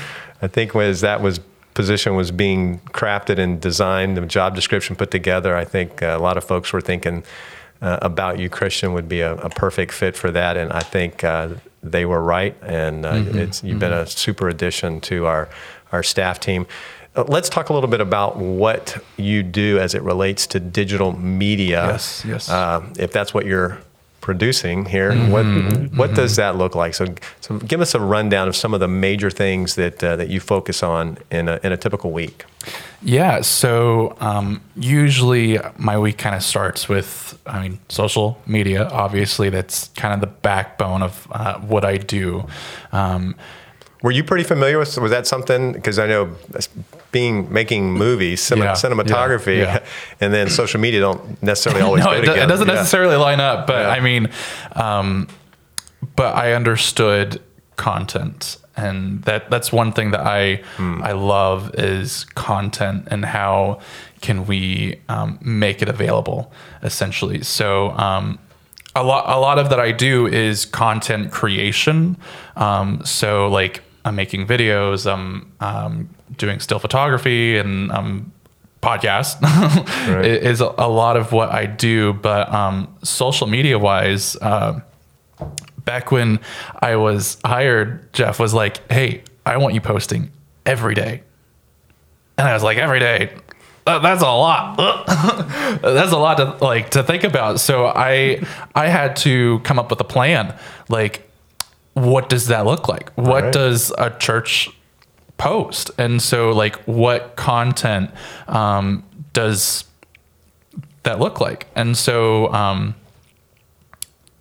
I 0.42 0.48
think 0.48 0.74
was 0.74 1.02
that 1.02 1.20
was 1.20 1.38
position 1.74 2.14
was 2.16 2.30
being 2.30 2.78
crafted 2.92 3.38
and 3.38 3.60
designed, 3.60 4.16
the 4.16 4.22
job 4.26 4.54
description 4.54 4.96
put 4.96 5.10
together, 5.10 5.56
I 5.56 5.64
think 5.64 6.02
uh, 6.02 6.16
a 6.18 6.18
lot 6.18 6.36
of 6.36 6.44
folks 6.44 6.72
were 6.72 6.80
thinking 6.80 7.22
uh, 7.82 7.98
about 8.02 8.38
you, 8.38 8.48
Christian, 8.50 8.92
would 8.92 9.08
be 9.08 9.20
a, 9.20 9.34
a 9.36 9.48
perfect 9.50 9.92
fit 9.92 10.16
for 10.16 10.30
that, 10.32 10.56
and 10.56 10.72
I 10.72 10.80
think 10.80 11.24
uh, 11.24 11.48
they 11.82 12.04
were 12.04 12.22
right. 12.22 12.54
And 12.62 13.06
uh, 13.06 13.12
Mm-hmm. 13.14 13.38
it's 13.38 13.64
you've 13.64 13.78
been 13.78 13.92
a 13.92 14.06
super 14.06 14.48
addition 14.48 15.00
to 15.02 15.26
our 15.26 15.48
our 15.92 16.02
staff 16.02 16.38
team. 16.38 16.66
Uh, 17.16 17.24
let's 17.26 17.48
talk 17.48 17.70
a 17.70 17.72
little 17.72 17.88
bit 17.90 18.00
about 18.00 18.36
what 18.36 18.98
you 19.16 19.42
do 19.42 19.78
as 19.78 19.94
it 19.94 20.02
relates 20.02 20.46
to 20.48 20.60
digital 20.60 21.12
media. 21.18 21.86
Yes, 21.86 22.24
yes. 22.26 22.48
Uh, 22.50 22.82
if 22.98 23.10
that's 23.12 23.32
what 23.34 23.46
you're 23.46 23.78
producing 24.20 24.86
here, 24.86 25.12
Mm-hmm, 25.12 25.32
what 25.32 25.98
what 25.98 26.14
does 26.14 26.36
that 26.36 26.56
look 26.56 26.74
like? 26.74 26.94
So, 26.94 27.06
so 27.40 27.58
give 27.58 27.80
us 27.80 27.94
a 27.94 28.00
rundown 28.00 28.48
of 28.48 28.56
some 28.56 28.74
of 28.74 28.80
the 28.80 28.88
major 28.88 29.30
things 29.30 29.74
that 29.74 30.02
uh, 30.04 30.16
that 30.16 30.28
you 30.28 30.40
focus 30.40 30.82
on 30.82 31.18
in 31.30 31.48
a, 31.48 31.58
in 31.62 31.72
a 31.72 31.76
typical 31.76 32.10
week. 32.10 32.44
Yeah. 33.02 33.40
So 33.40 34.16
um, 34.20 34.60
usually 34.76 35.58
my 35.78 35.98
week 35.98 36.18
kind 36.18 36.34
of 36.34 36.42
starts 36.42 36.88
with, 36.88 37.38
I 37.46 37.62
mean, 37.62 37.78
social 37.88 38.38
media. 38.46 38.88
Obviously, 38.88 39.48
that's 39.48 39.88
kind 39.96 40.12
of 40.12 40.20
the 40.20 40.26
backbone 40.26 41.02
of 41.02 41.26
uh, 41.30 41.58
what 41.60 41.84
I 41.84 41.96
do. 41.96 42.46
Um, 42.92 43.34
Were 44.02 44.10
you 44.10 44.24
pretty 44.24 44.44
familiar 44.44 44.78
with? 44.78 44.96
Was 44.98 45.10
that 45.10 45.26
something? 45.26 45.72
Because 45.72 45.98
I 45.98 46.06
know 46.06 46.34
being 47.12 47.52
making 47.52 47.92
movies, 47.92 48.50
Yeah, 48.50 48.72
cinematography, 48.72 49.58
yeah, 49.58 49.74
yeah. 49.74 49.84
and 50.20 50.32
then 50.32 50.48
social 50.48 50.80
media 50.80 51.00
don't 51.00 51.42
necessarily 51.42 51.82
always 51.86 52.04
no, 52.04 52.10
go 52.12 52.16
it, 52.18 52.24
do- 52.24 52.32
it 52.32 52.46
doesn't 52.46 52.66
necessarily 52.66 53.16
line 53.16 53.40
up, 53.40 53.66
but. 53.66 53.86
I 53.86 54.00
mean, 54.00 54.28
um, 54.72 55.28
but 56.16 56.34
I 56.34 56.52
understood 56.54 57.42
content, 57.76 58.56
and 58.76 59.22
that 59.24 59.50
that's 59.50 59.72
one 59.72 59.92
thing 59.92 60.10
that 60.12 60.20
I 60.20 60.62
Hmm. 60.76 61.02
I 61.02 61.12
love 61.12 61.74
is 61.74 62.24
content 62.34 63.08
and 63.10 63.24
how 63.24 63.80
can 64.22 64.46
we 64.46 65.00
um, 65.08 65.38
make 65.42 65.82
it 65.82 65.88
available, 65.88 66.52
essentially. 66.82 67.42
So. 67.42 67.90
Um, 67.92 68.38
a 68.96 69.04
lot, 69.04 69.24
a 69.28 69.38
lot 69.38 69.60
of 69.60 69.70
that 69.70 69.78
I 69.78 69.92
do 69.92 70.26
is 70.26 70.64
content 70.66 71.30
creation. 71.30 72.16
Um, 72.56 73.02
so 73.04 73.46
like 73.48 73.82
I'm 74.04 74.16
making 74.16 74.46
videos, 74.46 75.10
I'm 75.10 75.52
um, 75.60 76.08
doing 76.36 76.60
still 76.60 76.78
photography, 76.78 77.58
and 77.58 77.90
um, 77.92 78.32
podcast 78.82 79.36
It 80.24 80.42
is 80.42 80.60
a, 80.60 80.74
a 80.78 80.88
lot 80.88 81.16
of 81.16 81.32
what 81.32 81.50
I 81.50 81.66
do. 81.66 82.12
But 82.12 82.52
um, 82.52 82.94
social 83.02 83.46
media 83.46 83.78
wise, 83.78 84.36
uh, 84.36 84.80
back 85.84 86.10
when 86.10 86.40
I 86.80 86.96
was 86.96 87.38
hired, 87.44 88.12
Jeff 88.12 88.38
was 88.38 88.54
like, 88.54 88.90
"Hey, 88.90 89.22
I 89.44 89.56
want 89.58 89.74
you 89.74 89.80
posting 89.80 90.30
every 90.64 90.94
day," 90.94 91.22
and 92.38 92.48
I 92.48 92.54
was 92.54 92.62
like, 92.62 92.78
"Every 92.78 93.00
day." 93.00 93.34
That's 93.86 94.22
a 94.22 94.26
lot. 94.26 94.76
that's 95.82 96.12
a 96.12 96.18
lot 96.18 96.36
to 96.36 96.64
like 96.64 96.90
to 96.90 97.02
think 97.02 97.24
about. 97.24 97.60
So 97.60 97.86
I 97.86 98.42
I 98.74 98.88
had 98.88 99.16
to 99.16 99.58
come 99.60 99.78
up 99.78 99.90
with 99.90 100.00
a 100.00 100.04
plan. 100.04 100.54
Like, 100.88 101.29
what 101.94 102.28
does 102.28 102.46
that 102.48 102.64
look 102.66 102.88
like? 102.88 103.10
What 103.14 103.44
Right. 103.44 103.52
does 103.52 103.92
a 103.98 104.10
church 104.10 104.70
post? 105.38 105.90
And 105.98 106.20
so, 106.22 106.50
like, 106.50 106.76
what 106.84 107.36
content 107.36 108.10
um, 108.48 109.02
does 109.32 109.84
that 111.02 111.18
look 111.18 111.40
like? 111.40 111.66
And 111.74 111.96
so, 111.96 112.52
um, 112.52 112.94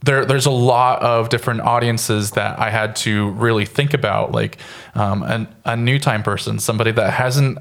there, 0.02 0.24
there's 0.26 0.46
a 0.46 0.52
lot 0.52 1.02
of 1.02 1.28
different 1.30 1.62
audiences 1.62 2.32
that 2.32 2.58
I 2.58 2.70
had 2.70 2.96
to 2.98 3.32
really 3.32 3.66
think 3.66 3.94
about, 3.94 4.32
like 4.32 4.58
um, 4.96 5.24
an, 5.24 5.48
a 5.66 5.76
new 5.76 6.00
time 6.00 6.24
person, 6.24 6.58
somebody 6.60 6.92
that 6.94 7.12
hasn't 7.14 7.58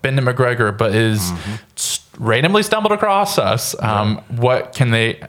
been 0.00 0.16
to 0.16 0.22
McGregor 0.22 0.76
but 0.76 0.94
is 0.94 1.32
s- 1.76 2.01
randomly 2.18 2.62
stumbled 2.62 2.92
across 2.92 3.38
us. 3.38 3.74
Um, 3.80 4.20
What 4.28 4.74
can 4.74 4.90
they, 4.90 5.20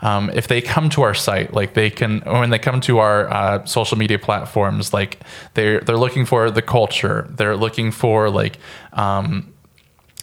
um, 0.00 0.30
if 0.30 0.48
they 0.48 0.60
come 0.60 0.88
to 0.90 1.02
our 1.02 1.14
site, 1.14 1.52
like 1.52 1.74
they 1.74 1.90
can, 1.90 2.20
when 2.20 2.50
they 2.50 2.58
come 2.58 2.80
to 2.82 2.98
our 2.98 3.28
uh, 3.28 3.64
social 3.66 3.98
media 3.98 4.18
platforms, 4.18 4.92
like 4.92 5.20
they're 5.54 5.80
they're 5.80 5.98
looking 5.98 6.26
for 6.26 6.50
the 6.50 6.62
culture, 6.62 7.26
they're 7.30 7.56
looking 7.56 7.92
for 7.92 8.30
like. 8.30 8.58
Um, 8.92 9.52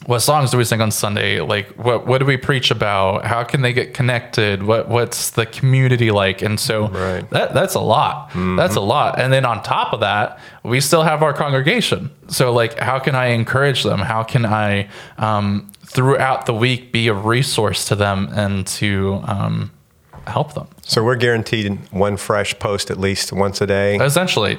what 0.05 0.19
songs 0.19 0.51
do 0.51 0.57
we 0.57 0.63
sing 0.63 0.79
on 0.79 0.91
Sunday? 0.91 1.41
Like, 1.41 1.69
what 1.75 2.05
what 2.07 2.19
do 2.19 2.25
we 2.25 2.37
preach 2.37 2.71
about? 2.71 3.25
How 3.25 3.43
can 3.43 3.61
they 3.61 3.73
get 3.73 3.93
connected? 3.93 4.63
What 4.63 4.87
what's 4.89 5.31
the 5.31 5.45
community 5.45 6.11
like? 6.11 6.41
And 6.41 6.59
so 6.59 6.87
Right. 6.89 7.29
that 7.31 7.53
that's 7.53 7.75
a 7.75 7.79
lot. 7.81 8.31
That's 8.35 8.75
a 8.75 8.81
lot. 8.81 9.19
And 9.19 9.33
then 9.33 9.43
on 9.45 9.63
top 9.63 9.93
of 9.93 9.99
that, 10.01 10.39
we 10.63 10.79
still 10.81 11.03
have 11.03 11.23
our 11.23 11.33
congregation. 11.33 12.11
So 12.27 12.53
like, 12.53 12.77
how 12.79 12.99
can 12.99 13.15
I 13.15 13.27
encourage 13.27 13.83
them? 13.83 13.99
How 13.99 14.23
can 14.23 14.45
I 14.45 14.87
um, 15.17 15.71
throughout 15.85 16.45
the 16.45 16.53
week 16.53 16.91
be 16.91 17.07
a 17.07 17.13
resource 17.13 17.85
to 17.85 17.95
them 17.95 18.29
and 18.33 18.67
to 18.67 19.21
um, 19.25 19.71
help 20.27 20.53
them? 20.53 20.67
So 20.83 21.03
we're 21.03 21.15
guaranteed 21.17 21.79
one 21.91 22.15
fresh 22.17 22.57
post 22.59 22.89
at 22.91 22.97
least 22.99 23.33
once 23.33 23.59
a 23.61 23.67
day. 23.67 23.97
Essentially, 23.97 24.55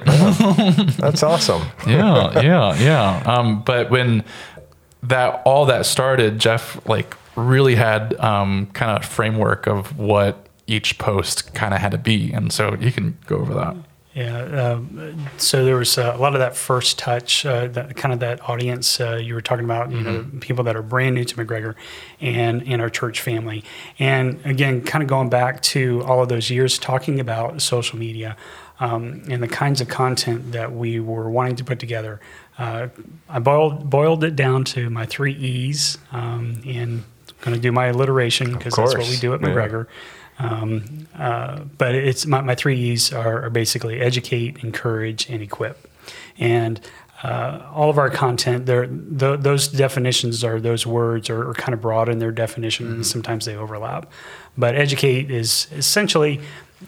That's 0.98 1.22
awesome. 1.22 1.62
yeah, 1.86 2.40
yeah, 2.40 2.74
yeah. 2.78 3.22
Um, 3.38 3.62
but 3.62 3.90
when 3.90 4.24
that 5.08 5.42
all 5.44 5.66
that 5.66 5.86
started, 5.86 6.38
Jeff 6.38 6.86
like 6.86 7.16
really 7.36 7.74
had 7.74 8.14
um, 8.20 8.66
kind 8.72 8.96
of 8.96 9.08
framework 9.08 9.66
of 9.66 9.98
what 9.98 10.46
each 10.66 10.98
post 10.98 11.54
kind 11.54 11.74
of 11.74 11.80
had 11.80 11.92
to 11.92 11.98
be, 11.98 12.32
and 12.32 12.52
so 12.52 12.74
you 12.74 12.92
can 12.92 13.18
go 13.26 13.36
over 13.36 13.54
that. 13.54 13.76
Yeah. 14.14 14.72
Um, 14.72 15.28
so 15.36 15.64
there 15.64 15.76
was 15.76 15.96
uh, 15.96 16.12
a 16.16 16.18
lot 16.18 16.34
of 16.34 16.40
that 16.40 16.56
first 16.56 16.98
touch, 16.98 17.46
uh, 17.46 17.68
that 17.68 17.94
kind 17.94 18.12
of 18.12 18.18
that 18.18 18.48
audience 18.48 19.00
uh, 19.00 19.14
you 19.14 19.34
were 19.34 19.40
talking 19.40 19.64
about. 19.64 19.92
You 19.92 20.00
know, 20.00 20.26
people 20.40 20.64
that 20.64 20.74
are 20.74 20.82
brand 20.82 21.14
new 21.14 21.24
to 21.24 21.36
McGregor, 21.36 21.76
and 22.20 22.62
in 22.62 22.80
our 22.80 22.90
church 22.90 23.20
family. 23.20 23.62
And 23.98 24.40
again, 24.44 24.82
kind 24.82 25.02
of 25.02 25.08
going 25.08 25.28
back 25.28 25.62
to 25.62 26.02
all 26.02 26.20
of 26.20 26.28
those 26.28 26.50
years 26.50 26.78
talking 26.78 27.20
about 27.20 27.62
social 27.62 27.96
media 27.96 28.36
um, 28.80 29.22
and 29.28 29.42
the 29.42 29.48
kinds 29.48 29.80
of 29.80 29.88
content 29.88 30.52
that 30.52 30.72
we 30.72 31.00
were 31.00 31.30
wanting 31.30 31.56
to 31.56 31.64
put 31.64 31.78
together. 31.78 32.20
Uh, 32.58 32.88
I 33.28 33.38
boiled 33.38 33.88
boiled 33.88 34.24
it 34.24 34.34
down 34.34 34.64
to 34.64 34.90
my 34.90 35.06
three 35.06 35.32
E's, 35.34 35.96
um, 36.12 36.60
and 36.66 37.04
I'm 37.28 37.34
going 37.40 37.54
to 37.54 37.60
do 37.60 37.70
my 37.70 37.86
alliteration 37.86 38.52
because 38.52 38.74
that's 38.74 38.96
what 38.96 39.08
we 39.08 39.16
do 39.16 39.32
at 39.32 39.40
Yeah. 39.40 39.48
McGregor. 39.48 39.86
Um, 40.40 41.06
uh, 41.16 41.60
but 41.78 41.94
it's 41.94 42.26
my, 42.26 42.40
my 42.40 42.54
three 42.54 42.78
E's 42.78 43.12
are, 43.12 43.44
are 43.44 43.50
basically 43.50 44.00
educate, 44.00 44.62
encourage, 44.62 45.28
and 45.28 45.42
equip. 45.42 45.88
And 46.38 46.80
uh, 47.22 47.68
all 47.72 47.90
of 47.90 47.98
our 47.98 48.10
content, 48.10 48.66
there, 48.66 48.86
th- 48.86 49.40
those 49.40 49.66
definitions 49.68 50.44
are 50.44 50.60
those 50.60 50.86
words 50.86 51.28
are, 51.28 51.50
are 51.50 51.54
kind 51.54 51.74
of 51.74 51.80
broad 51.80 52.08
in 52.08 52.18
their 52.20 52.30
definition, 52.30 52.86
and 52.86 53.06
sometimes 53.06 53.44
they 53.44 53.56
overlap. 53.56 54.10
But 54.56 54.76
educate 54.76 55.28
is 55.30 55.66
essentially 55.72 56.40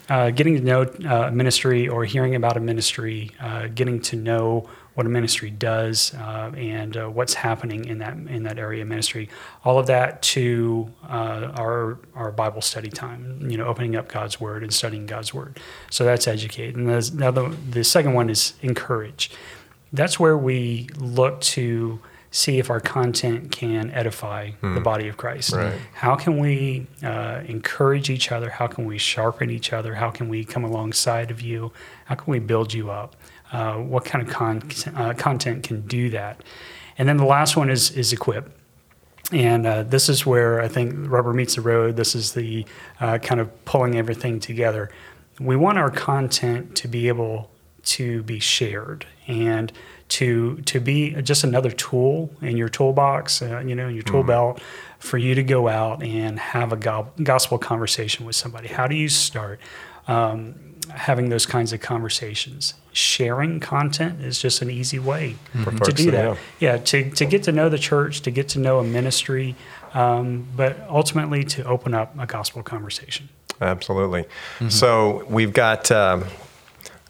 uh, 0.09 0.31
getting 0.31 0.57
to 0.57 0.63
know 0.63 0.83
uh, 0.83 1.29
a 1.29 1.31
ministry 1.33 1.89
or 1.89 2.05
hearing 2.05 2.37
about 2.37 2.57
a 2.57 2.61
ministry, 2.61 3.33
uh, 3.41 3.67
getting 3.75 4.01
to 4.03 4.17
know 4.17 4.69
what 4.95 5.07
a 5.07 5.09
ministry 5.09 5.51
does 5.51 6.13
uh, 6.15 6.51
and 6.57 6.97
uh, 6.97 7.07
what's 7.09 7.35
happening 7.35 7.85
in 7.87 7.99
that 7.99 8.15
in 8.15 8.43
that 8.43 8.59
area 8.59 8.83
of 8.83 8.89
ministry. 8.89 9.29
All 9.65 9.79
of 9.79 9.87
that 9.87 10.23
to 10.23 10.93
uh, 11.09 11.53
our 11.57 11.99
our 12.15 12.33
Bible 12.33 12.61
study 12.61 12.91
time. 12.91 13.51
You 13.51 13.57
know, 13.57 13.67
opening 13.67 13.97
up 13.97 14.09
God's 14.09 14.41
Word 14.41 14.63
and 14.63 14.73
studying 14.73 15.07
God's 15.07 15.33
Word. 15.33 15.61
So 15.91 16.05
that's 16.05 16.27
educate. 16.27 16.75
And 16.75 16.89
the, 16.89 17.11
now 17.15 17.31
the 17.31 17.57
the 17.71 17.85
second 17.85 18.15
one 18.15 18.31
is 18.31 18.55
encourage. 18.63 19.31
That's 19.93 20.21
where 20.21 20.39
we 20.39 20.89
look 20.99 21.41
to 21.41 22.01
see 22.33 22.59
if 22.59 22.71
our 22.71 22.79
content 22.79 23.51
can 23.51 23.91
edify 23.91 24.51
the 24.61 24.81
body 24.81 25.09
of 25.09 25.17
Christ. 25.17 25.53
Right. 25.53 25.75
How 25.95 26.15
can 26.15 26.39
we 26.39 26.87
uh, 27.03 27.43
encourage 27.47 28.09
each 28.09 28.31
other? 28.31 28.51
How 28.51 28.69
can 28.69 28.85
we 28.85 28.99
sharpen 28.99 29.51
each 29.51 29.73
other? 29.73 29.97
How 29.97 30.11
can 30.11 30.29
we 30.29 30.45
come 30.45 30.63
alongside 30.63 31.33
of 31.33 31.41
you? 31.41 31.73
How 32.05 32.15
can 32.15 32.31
we 32.31 32.39
build 32.39 32.73
you 32.73 32.91
up? 32.91 33.17
Uh, 33.53 33.75
what 33.77 34.05
kind 34.05 34.27
of 34.27 34.33
con- 34.33 34.63
uh, 34.95 35.15
content 35.15 35.65
can 35.65 35.81
do 35.87 36.11
that? 36.11 36.43
And 36.99 37.09
then 37.09 37.17
the 37.17 37.25
last 37.25 37.57
one 37.57 37.71
is 37.71 37.91
is 37.93 38.13
equip. 38.13 38.57
And 39.33 39.67
uh, 39.67 39.83
this 39.85 40.09
is 40.09 40.27
where 40.27 40.61
I 40.61 40.69
think 40.69 40.93
rubber 41.09 41.33
meets 41.33 41.55
the 41.55 41.61
road. 41.61 41.97
This 41.97 42.15
is 42.15 42.33
the 42.33 42.67
uh, 43.01 43.19
kind 43.19 43.41
of 43.41 43.65
pulling 43.65 43.97
everything 43.97 44.41
together. 44.41 44.91
We 45.39 45.57
want 45.57 45.79
our 45.79 45.91
content 45.91 46.75
to 46.77 46.89
be 46.89 47.09
able 47.09 47.51
to 47.83 48.23
be 48.25 48.41
shared 48.41 49.07
and 49.27 49.73
to 50.09 50.57
to 50.63 50.81
be 50.81 51.13
just 51.23 51.45
another 51.45 51.71
tool 51.71 52.31
in 52.43 52.57
your 52.57 52.69
toolbox, 52.69 53.41
uh, 53.43 53.61
you 53.61 53.75
know, 53.75 53.89
in 53.89 53.95
your 53.95 54.03
tool 54.03 54.25
belt, 54.25 54.61
for 54.99 55.17
you 55.17 55.35
to 55.37 55.43
go 55.43 55.69
out 55.69 56.03
and 56.03 56.39
have 56.39 56.73
a 56.73 56.77
go- 56.77 57.09
gospel 57.23 57.59
conversation 57.59 58.27
with 58.27 58.37
somebody. 58.37 58.69
How 58.69 58.87
do 58.89 58.97
you 58.97 59.09
start? 59.09 59.61
Um, 60.09 60.70
having 60.91 61.29
those 61.29 61.47
kinds 61.47 61.73
of 61.73 61.81
conversations. 61.81 62.75
Sharing 62.93 63.61
content 63.61 64.21
is 64.21 64.41
just 64.41 64.63
an 64.63 64.71
easy 64.71 64.99
way 64.99 65.37
For 65.63 65.71
to 65.71 65.93
do 65.93 66.11
that. 66.11 66.25
know. 66.25 66.37
Yeah, 66.59 66.79
to, 66.79 67.11
to 67.11 67.25
get 67.25 67.45
to 67.45 67.53
know 67.53 67.69
the 67.69 67.79
church, 67.79 68.23
to 68.23 68.31
get 68.31 68.49
to 68.51 68.59
know 68.59 68.79
a 68.81 68.85
ministry, 68.85 69.55
um, 69.95 70.47
but 70.57 70.79
ultimately 70.89 71.45
to 71.45 71.65
open 71.65 71.95
up 71.95 72.19
a 72.19 72.27
gospel 72.27 72.63
conversation. 72.63 73.29
Absolutely. 73.61 74.25
So 74.69 75.25
we've 75.29 75.53
got 75.53 75.91
um, 75.91 76.25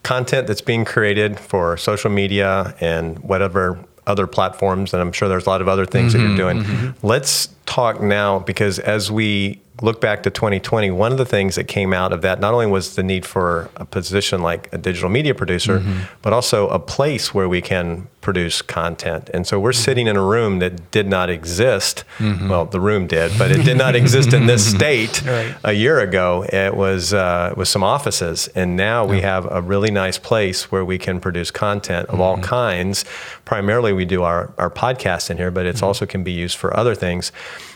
content 0.03 0.49
that's 0.49 0.61
being 0.61 0.85
created 0.85 1.39
for 1.39 1.77
social 1.77 2.11
media 2.11 2.75
and 2.81 3.19
whatever 3.21 3.85
other 4.07 4.27
platforms, 4.27 4.93
and 4.93 5.01
I'm 5.01 5.13
sure 5.13 5.29
there's 5.29 5.47
a 5.47 5.51
lot 5.51 5.61
of 5.61 5.69
other 5.69 5.87
things 5.87 6.13
that 6.13 6.21
you're 6.21 6.37
doing. 6.37 6.95
Let's 7.03 7.49
talk 7.67 8.01
now 8.01 8.41
because 8.41 8.81
as 8.81 9.13
we 9.13 9.61
look 9.83 10.01
back 10.01 10.23
to 10.25 10.31
2020, 10.31 10.91
one 10.91 11.13
of 11.13 11.19
the 11.19 11.25
things 11.25 11.55
that 11.55 11.65
came 11.65 11.93
out 11.93 12.13
of 12.13 12.23
that 12.23 12.41
not 12.41 12.53
only 12.55 12.67
was 12.67 12.97
the 12.97 13.03
need 13.03 13.25
for 13.25 13.71
a 13.77 13.85
position 13.85 14.43
like 14.43 14.73
a 14.73 14.79
digital 14.79 15.09
media 15.09 15.35
producer, 15.35 15.79
mm-hmm. 15.79 16.03
but 16.23 16.33
also 16.33 16.69
a 16.69 16.79
place 16.79 17.33
where 17.35 17.49
we 17.49 17.61
can 17.61 18.09
produce 18.21 18.61
content. 18.61 19.31
And 19.33 19.47
so 19.47 19.59
we're 19.59 19.71
mm-hmm. 19.71 19.83
sitting 19.83 20.07
in 20.07 20.17
a 20.17 20.23
room 20.23 20.59
that 20.59 20.91
did 20.91 21.09
not 21.09 21.31
exist. 21.31 22.05
Mm-hmm. 22.19 22.49
Well, 22.49 22.67
the 22.67 22.81
room 22.81 23.07
did, 23.07 23.33
but 23.39 23.51
it 23.51 23.65
did 23.65 23.79
not 23.79 23.97
exist 23.97 24.33
in 24.33 24.47
this 24.47 24.69
state 24.75 25.23
Right. 25.25 25.55
a 25.65 25.73
year 25.73 26.01
ago. 26.01 26.45
It 26.53 26.75
was 26.75 27.15
uh, 27.15 27.49
it 27.53 27.57
was 27.57 27.69
some 27.69 27.83
offices, 27.83 28.49
and 28.55 28.77
now 28.77 29.05
we 29.05 29.21
have 29.23 29.47
a 29.51 29.63
really 29.63 29.91
nice 29.91 30.19
place 30.19 30.71
where 30.71 30.85
we 30.85 30.99
can 30.99 31.21
produce 31.21 31.51
content 31.51 32.09
of 32.09 32.21
all 32.21 32.39
kinds. 32.39 33.05
Primarily, 33.45 33.93
we 33.93 34.05
do 34.05 34.23
our 34.23 34.53
our 34.59 34.71
podcast 34.71 35.31
in 35.31 35.37
here, 35.37 35.51
but 35.51 35.67
it's 35.67 35.83
also 35.83 36.07
can 36.07 36.23
be 36.23 36.33
used 36.33 36.57
for 36.57 36.77
other 36.77 36.95
things. 36.95 37.33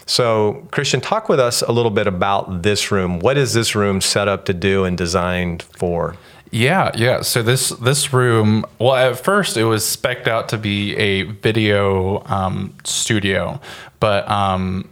So, 0.07 0.67
Christian, 0.71 1.01
talk 1.01 1.29
with 1.29 1.41
us 1.41 1.63
a 1.63 1.73
little 1.73 1.91
bit 1.95 2.07
about 2.07 2.63
this 2.63 2.91
room. 2.91 3.19
What 3.19 3.39
is 3.39 3.55
this 3.55 3.75
room 3.75 4.01
set 4.01 4.29
up 4.29 4.45
to 4.47 4.55
do 4.55 4.85
and 4.85 4.99
designed 4.99 5.63
for? 5.63 6.17
Yeah, 6.51 6.93
yeah. 6.95 7.23
So 7.23 7.43
this 7.43 7.71
this 7.71 8.13
room, 8.13 8.65
well, 8.79 8.95
at 8.95 9.19
first 9.19 9.57
it 9.57 9.65
was 9.65 9.85
spec'd 9.85 10.29
out 10.29 10.49
to 10.51 10.59
be 10.59 10.97
a 10.97 11.23
video 11.23 12.23
um, 12.27 12.75
studio, 12.85 13.61
but 13.99 14.29
um, 14.31 14.89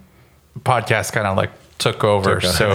podcast 0.61 1.13
kind 1.13 1.27
of 1.27 1.37
like 1.37 1.51
took 1.79 2.03
over. 2.05 2.41
so 2.41 2.71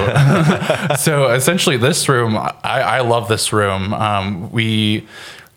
so 0.97 1.31
essentially, 1.31 1.77
this 1.77 2.07
room, 2.07 2.37
I, 2.37 2.53
I 2.63 2.99
love 3.01 3.27
this 3.27 3.51
room. 3.51 3.93
Um, 3.93 4.51
we 4.51 5.07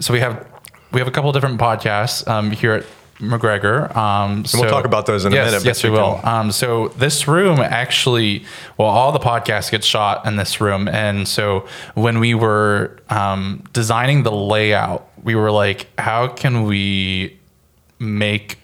so 0.01 0.13
we 0.13 0.21
have 0.21 0.47
we 0.93 1.01
have 1.01 1.09
a 1.09 1.13
couple 1.13 1.31
different 1.33 1.61
podcasts 1.61 2.27
um, 2.27 2.51
here 2.51 2.73
at 2.73 2.87
McGregor. 3.21 3.95
Um, 3.95 4.39
and 4.39 4.51
we'll 4.55 4.71
talk 4.71 4.85
about 4.85 5.07
those 5.07 5.25
in 5.25 5.33
a 5.33 5.37
yes, 5.37 5.53
minute, 5.53 5.65
Yes, 5.65 5.85
we 5.85 5.91
will. 5.91 6.21
Um, 6.25 6.51
so 6.53 6.89
this 6.89 7.29
room 7.29 7.61
actually, 7.61 8.45
well, 8.79 8.89
all 8.89 9.13
the 9.13 9.19
podcasts 9.19 9.71
get 9.71 9.85
shot 9.85 10.27
in 10.27 10.37
this 10.37 10.61
room, 10.61 10.89
and 10.89 11.29
so 11.29 11.67
when 11.95 12.19
we 12.19 12.35
were 12.35 12.99
um, 13.09 13.63
designing 13.73 14.23
the 14.23 14.33
layout, 14.33 15.09
we 15.23 15.35
were 15.35 15.51
like, 15.51 15.89
how 15.99 16.29
can 16.29 16.65
we 16.65 17.39
make 17.99 18.59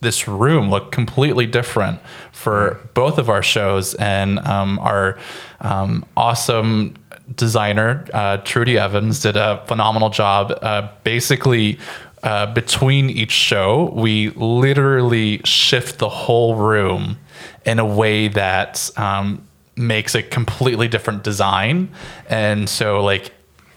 this 0.00 0.28
room 0.28 0.70
look 0.70 0.92
completely 0.92 1.46
different 1.46 1.98
for 2.32 2.80
both 2.92 3.18
of 3.18 3.30
our 3.30 3.42
shows 3.42 3.94
and 3.94 4.38
um, 4.40 4.78
our 4.80 5.18
um, 5.60 6.04
awesome 6.16 6.94
designer 7.34 8.06
uh, 8.12 8.36
trudy 8.38 8.76
evans 8.76 9.20
did 9.20 9.36
a 9.36 9.64
phenomenal 9.66 10.10
job 10.10 10.56
uh, 10.62 10.88
basically 11.04 11.78
uh, 12.24 12.46
between 12.54 13.08
each 13.10 13.30
show 13.32 13.90
we 13.94 14.30
literally 14.30 15.40
shift 15.44 15.98
the 15.98 16.08
whole 16.08 16.56
room 16.56 17.18
in 17.64 17.78
a 17.78 17.84
way 17.86 18.28
that 18.28 18.90
um, 18.96 19.46
makes 19.76 20.14
a 20.14 20.22
completely 20.22 20.88
different 20.88 21.22
design 21.22 21.88
and 22.28 22.68
so 22.68 23.02
like 23.04 23.30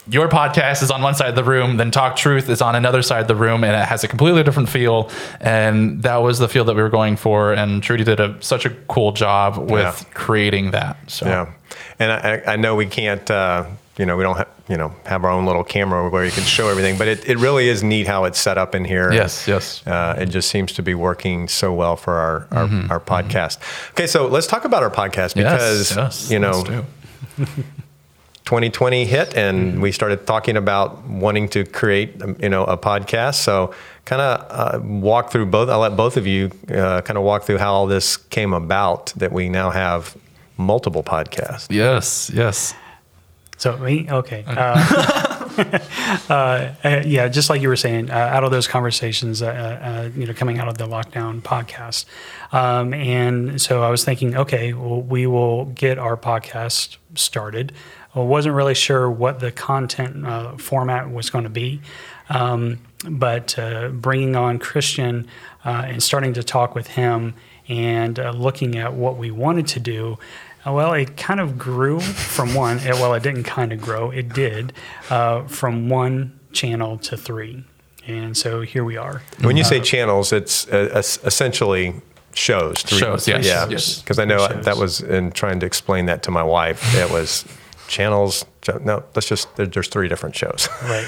your 0.10 0.30
podcast 0.30 0.82
is 0.84 0.90
on 0.90 1.02
one 1.02 1.16
side 1.16 1.28
of 1.28 1.36
the 1.36 1.44
room, 1.44 1.76
then 1.76 1.92
Talk 1.92 2.16
Truth 2.16 2.48
is 2.48 2.62
on 2.62 2.76
another 2.76 3.02
side 3.02 3.20
of 3.20 3.28
the 3.28 3.36
room, 3.36 3.66
and 3.66 3.76
it 3.76 3.86
has 3.86 4.06
a 4.06 4.08
completely 4.08 4.42
different 4.42 4.70
feel. 4.70 5.12
And 5.42 6.02
that 6.04 6.16
was 6.18 6.40
the 6.40 6.48
feel 6.48 6.64
that 6.64 6.78
we 6.78 6.82
were 6.82 6.88
going 6.88 7.18
for. 7.18 7.52
And 7.52 7.84
Trudy 7.84 8.06
did 8.06 8.22
a, 8.22 8.42
such 8.42 8.66
a 8.66 8.70
cool 8.88 9.12
job 9.12 9.58
with 9.70 9.82
Yeah. 9.82 10.14
creating 10.14 10.72
that. 10.72 10.96
So 11.12 11.26
Yeah, 11.26 11.52
and 12.00 12.10
I, 12.10 12.54
I 12.54 12.56
know 12.56 12.74
we 12.78 12.86
can't, 12.86 13.30
uh, 13.30 13.66
you 13.98 14.06
know, 14.06 14.16
we 14.16 14.24
don't 14.24 14.38
have, 14.38 14.48
you 14.70 14.78
know, 14.78 14.94
have 15.06 15.24
our 15.26 15.32
own 15.32 15.46
little 15.46 15.64
camera 15.64 16.10
where 16.10 16.24
you 16.26 16.32
can 16.32 16.44
show 16.44 16.70
everything, 16.70 16.98
but 16.98 17.08
it, 17.08 17.28
it 17.28 17.38
really 17.38 17.68
is 17.68 17.82
neat 17.84 18.06
how 18.08 18.26
it's 18.26 18.40
set 18.40 18.58
up 18.58 18.76
in 18.76 18.86
here. 18.86 19.12
yes, 19.12 19.48
yes. 19.48 19.86
Uh, 19.88 20.16
it 20.20 20.28
just 20.28 20.50
seems 20.50 20.72
to 20.74 20.84
be 20.84 20.94
working 20.94 21.48
so 21.48 21.74
well 21.74 21.96
for 21.96 22.14
our 22.14 22.48
our, 22.52 22.68
Mm-hmm. 22.68 22.92
our 22.92 23.00
podcast. 23.00 23.58
Okay, 23.92 24.08
so 24.08 24.28
let's 24.28 24.48
talk 24.48 24.66
about 24.66 24.84
our 24.84 24.92
podcast 24.92 25.36
because 25.36 25.96
yes, 25.96 26.30
you 26.30 26.40
know 26.40 26.64
2020 28.46 29.06
hit 29.16 29.36
and 29.36 29.58
Mm-hmm. 29.74 29.82
we 29.82 29.92
started 29.92 30.26
talking 30.28 30.58
about 30.58 31.04
wanting 31.08 31.50
to 31.50 31.64
create 31.66 32.22
um, 32.22 32.36
you 32.40 32.50
know 32.50 32.64
a 32.66 32.78
podcast. 32.78 33.36
So 33.36 33.74
kind 34.06 34.22
of 34.22 34.46
uh, 34.50 34.80
walk 34.84 35.32
through 35.32 35.48
both. 35.48 35.70
I'll 35.70 35.80
let 35.80 35.96
both 35.98 36.18
of 36.18 36.26
you 36.28 36.52
uh, 36.70 37.02
kind 37.02 37.18
of 37.18 37.24
walk 37.24 37.44
through 37.44 37.58
how 37.58 37.74
all 37.74 37.88
this 37.88 38.18
came 38.18 38.54
about. 38.54 39.14
That 39.18 39.32
we 39.32 39.50
now 39.50 39.70
have 39.72 40.16
multiple 40.58 41.04
podcasts. 41.04 41.68
Yes, 41.70 42.30
yes. 42.34 42.74
So 43.58 43.76
me, 43.78 44.08
okay. 44.10 44.44
Uh, 44.46 45.34
uh, 46.30 46.34
uh, 46.84 47.02
yeah, 47.06 47.28
just 47.28 47.50
like 47.50 47.62
you 47.62 47.68
were 47.68 47.76
saying, 47.76 48.12
uh, 48.12 48.14
out 48.14 48.44
of 48.44 48.52
those 48.52 48.68
conversations, 48.68 49.42
uh, 49.42 49.48
uh, 49.48 50.10
you 50.16 50.28
know, 50.28 50.34
coming 50.34 50.60
out 50.60 50.68
of 50.68 50.78
the 50.78 50.88
lockdown 50.88 51.42
podcast, 51.42 52.06
um, 52.54 52.94
and 52.94 53.60
so 53.60 53.82
I 53.84 53.90
was 53.90 54.06
thinking, 54.06 54.36
okay, 54.38 54.74
well, 54.74 55.02
we 55.02 55.26
will 55.26 55.66
get 55.66 55.98
our 55.98 56.16
podcast 56.16 56.98
started. 57.16 57.74
I 58.16 58.20
wasn't 58.20 58.56
really 58.56 58.76
sure 58.76 59.10
what 59.10 59.40
the 59.40 59.52
content 59.52 60.26
uh, 60.26 60.58
format 60.58 61.12
was 61.12 61.30
going 61.30 61.44
to 61.44 61.50
be, 61.50 61.82
um, 62.30 62.80
but 63.08 63.58
uh, 63.60 63.90
bringing 63.90 64.36
on 64.36 64.60
Christian 64.60 65.28
uh, 65.66 65.84
and 65.86 66.02
starting 66.02 66.34
to 66.34 66.44
talk 66.44 66.74
with 66.74 66.88
him 66.88 67.36
and 67.68 68.20
uh, 68.20 68.32
looking 68.32 68.78
at 68.78 68.94
what 68.94 69.18
we 69.18 69.30
wanted 69.32 69.68
to 69.68 69.80
do. 69.80 70.18
Uh, 70.68 70.74
Well, 70.74 70.94
it 70.94 71.16
kind 71.18 71.40
of 71.40 71.58
grew 71.58 72.00
from 72.00 72.54
one. 72.54 72.80
It, 72.80 72.94
well, 72.96 73.14
it 73.14 73.24
didn't 73.24 73.44
kind 73.44 73.72
of 73.72 73.82
grow. 73.82 74.12
It 74.12 74.30
did 74.34 74.74
uh, 75.10 75.44
from 75.48 75.90
one 75.90 76.40
channel 76.52 76.98
to 77.00 77.18
three, 77.18 77.64
and 78.08 78.36
so 78.36 78.62
here 78.62 78.84
we 78.84 78.98
are. 78.98 79.22
When 79.42 79.58
you 79.58 79.64
say 79.64 79.80
channels, 79.80 80.32
it's 80.34 80.68
uh, 80.68 81.02
essentially 81.24 81.94
shows. 82.34 82.82
Three, 82.84 82.98
Shows, 83.00 83.28
yes, 83.28 83.46
Yeah, 83.46 83.68
yes. 83.70 84.02
because 84.02 84.20
I 84.20 84.26
know 84.26 84.48
Shows. 84.48 84.66
that 84.66 84.78
was 84.78 85.02
in 85.02 85.32
trying 85.32 85.60
to 85.62 85.66
explain 85.66 86.06
that 86.08 86.24
to 86.24 86.32
my 86.32 86.44
wife. 86.44 86.96
It 86.96 87.10
was 87.12 87.46
channels. 87.88 88.46
No, 88.82 89.04
let's 89.16 89.28
just 89.28 89.56
there's 89.56 89.88
three 89.88 90.08
different 90.08 90.36
shows. 90.36 90.68
Right. 90.84 91.08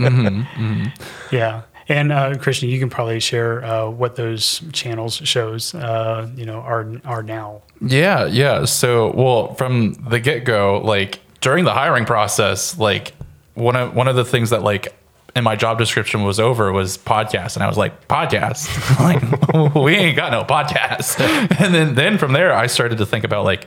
Yeah. 1.30 1.62
And 1.88 2.12
uh, 2.12 2.36
Christian, 2.36 2.68
you 2.68 2.78
can 2.78 2.90
probably 2.90 3.18
share 3.18 3.64
uh, 3.64 3.88
what 3.88 4.16
those 4.16 4.62
channels 4.72 5.14
shows, 5.24 5.74
uh, 5.74 6.28
you 6.36 6.44
know, 6.44 6.60
are 6.60 6.86
are 7.04 7.22
now. 7.22 7.62
Yeah, 7.80 8.26
yeah. 8.26 8.66
So, 8.66 9.12
well, 9.12 9.54
from 9.54 9.94
the 9.94 10.20
get 10.20 10.44
go, 10.44 10.82
like 10.84 11.20
during 11.40 11.64
the 11.64 11.72
hiring 11.72 12.04
process, 12.04 12.78
like 12.78 13.14
one 13.54 13.74
of 13.74 13.94
one 13.94 14.06
of 14.06 14.16
the 14.16 14.24
things 14.24 14.50
that 14.50 14.62
like 14.62 14.94
in 15.34 15.44
my 15.44 15.56
job 15.56 15.78
description 15.78 16.24
was 16.24 16.38
over 16.38 16.72
was 16.72 16.98
podcast, 16.98 17.54
and 17.56 17.62
I 17.62 17.68
was 17.68 17.78
like, 17.78 18.06
podcast, 18.06 18.68
like 19.54 19.74
we 19.74 19.94
ain't 19.94 20.16
got 20.16 20.32
no 20.32 20.42
podcast. 20.42 21.18
And 21.58 21.74
then 21.74 21.94
then 21.94 22.18
from 22.18 22.32
there, 22.32 22.52
I 22.52 22.66
started 22.66 22.98
to 22.98 23.06
think 23.06 23.24
about 23.24 23.44
like 23.44 23.66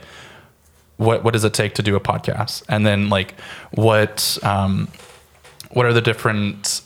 what 0.96 1.24
what 1.24 1.32
does 1.32 1.44
it 1.44 1.54
take 1.54 1.74
to 1.74 1.82
do 1.82 1.96
a 1.96 2.00
podcast, 2.00 2.62
and 2.68 2.86
then 2.86 3.08
like 3.08 3.34
what 3.72 4.38
um, 4.42 4.88
what 5.70 5.86
are 5.86 5.92
the 5.92 6.00
different 6.00 6.82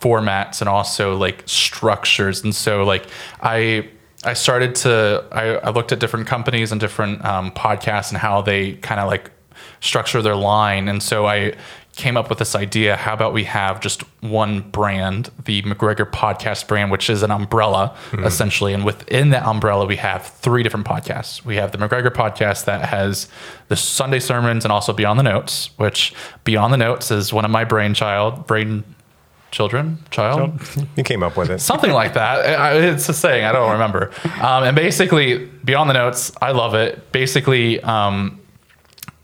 formats 0.00 0.60
and 0.60 0.68
also 0.68 1.16
like 1.16 1.42
structures. 1.46 2.42
And 2.42 2.54
so 2.54 2.84
like 2.84 3.06
i 3.42 3.88
i 4.24 4.32
started 4.32 4.74
to 4.74 5.24
i, 5.32 5.56
I 5.56 5.70
looked 5.70 5.92
at 5.92 6.00
different 6.00 6.26
companies 6.26 6.72
and 6.72 6.80
different 6.80 7.24
um, 7.24 7.50
podcasts 7.52 8.10
and 8.10 8.18
how 8.18 8.42
they 8.42 8.74
kind 8.74 9.00
of 9.00 9.08
like 9.08 9.30
structure 9.80 10.22
their 10.22 10.36
line. 10.36 10.88
And 10.88 11.02
so 11.02 11.26
i 11.26 11.54
came 11.96 12.16
up 12.16 12.30
with 12.30 12.38
this 12.38 12.54
idea 12.54 12.96
how 12.96 13.12
about 13.12 13.34
we 13.34 13.44
have 13.44 13.80
just 13.80 14.02
one 14.22 14.60
brand 14.70 15.30
the 15.44 15.60
mcgregor 15.62 16.08
podcast 16.10 16.66
brand 16.68 16.90
which 16.90 17.10
is 17.10 17.22
an 17.22 17.30
umbrella 17.30 17.94
essentially. 18.24 18.72
And 18.72 18.84
within 18.84 19.30
that 19.30 19.44
umbrella 19.44 19.84
we 19.84 19.96
have 19.96 20.24
three 20.26 20.62
different 20.62 20.86
podcasts. 20.86 21.44
We 21.44 21.56
have 21.56 21.72
the 21.72 21.78
mcgregor 21.78 22.10
podcast 22.10 22.64
that 22.64 22.88
has 22.88 23.28
the 23.68 23.76
sunday 23.76 24.20
sermons 24.20 24.64
and 24.64 24.72
also 24.72 24.92
beyond 24.94 25.18
the 25.18 25.24
notes 25.24 25.70
which 25.76 26.14
beyond 26.44 26.72
the 26.72 26.78
notes 26.78 27.10
is 27.10 27.32
one 27.32 27.44
of 27.44 27.50
my 27.50 27.64
brainchild 27.64 28.46
brain 28.46 28.84
children? 29.50 29.98
Child? 30.10 30.60
You 30.96 31.02
came 31.10 31.22
up 31.22 31.36
with 31.36 31.50
it. 31.50 31.60
something 31.60 31.92
like 31.92 32.14
that. 32.14 32.74
It's 32.76 33.08
a 33.08 33.12
saying 33.14 33.44
i 33.44 33.52
don't 33.52 33.72
remember. 33.72 34.10
Um, 34.40 34.64
and 34.64 34.76
basically 34.76 35.46
beyond 35.64 35.90
the 35.90 35.94
notes 35.94 36.32
i 36.40 36.52
love 36.52 36.74
it. 36.74 37.12
Basically 37.12 37.80
um, 37.82 38.40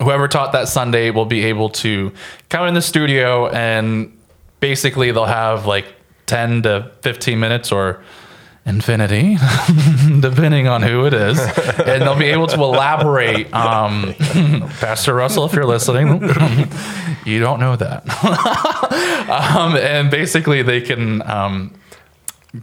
whoever 0.01 0.27
taught 0.27 0.51
that 0.51 0.67
sunday 0.67 1.09
will 1.11 1.25
be 1.25 1.45
able 1.45 1.69
to 1.69 2.11
come 2.49 2.67
in 2.67 2.73
the 2.73 2.81
studio 2.81 3.47
and 3.49 4.11
basically 4.59 5.11
they'll 5.11 5.25
have 5.25 5.65
like 5.65 5.85
10 6.27 6.63
to 6.63 6.91
15 7.01 7.39
minutes 7.39 7.71
or 7.71 8.03
infinity 8.67 9.37
depending 10.19 10.67
on 10.67 10.81
who 10.83 11.05
it 11.05 11.13
is. 11.13 11.39
And 11.87 12.01
they'll 12.01 12.17
be 12.19 12.25
able 12.25 12.47
to 12.47 12.61
elaborate 12.61 13.51
um, 13.53 14.13
pastor 14.79 15.15
russell 15.15 15.45
if 15.45 15.53
you're 15.53 15.65
listening 15.65 16.19
you 17.25 17.39
don't 17.39 17.59
know 17.59 17.75
that. 17.75 18.03
Um, 19.29 19.75
and 19.77 20.09
basically 20.11 20.61
they 20.63 20.81
can 20.81 21.21
um, 21.29 21.73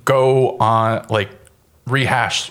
go 0.05 0.57
on 0.59 1.07
like 1.11 1.31
rehash 1.87 2.51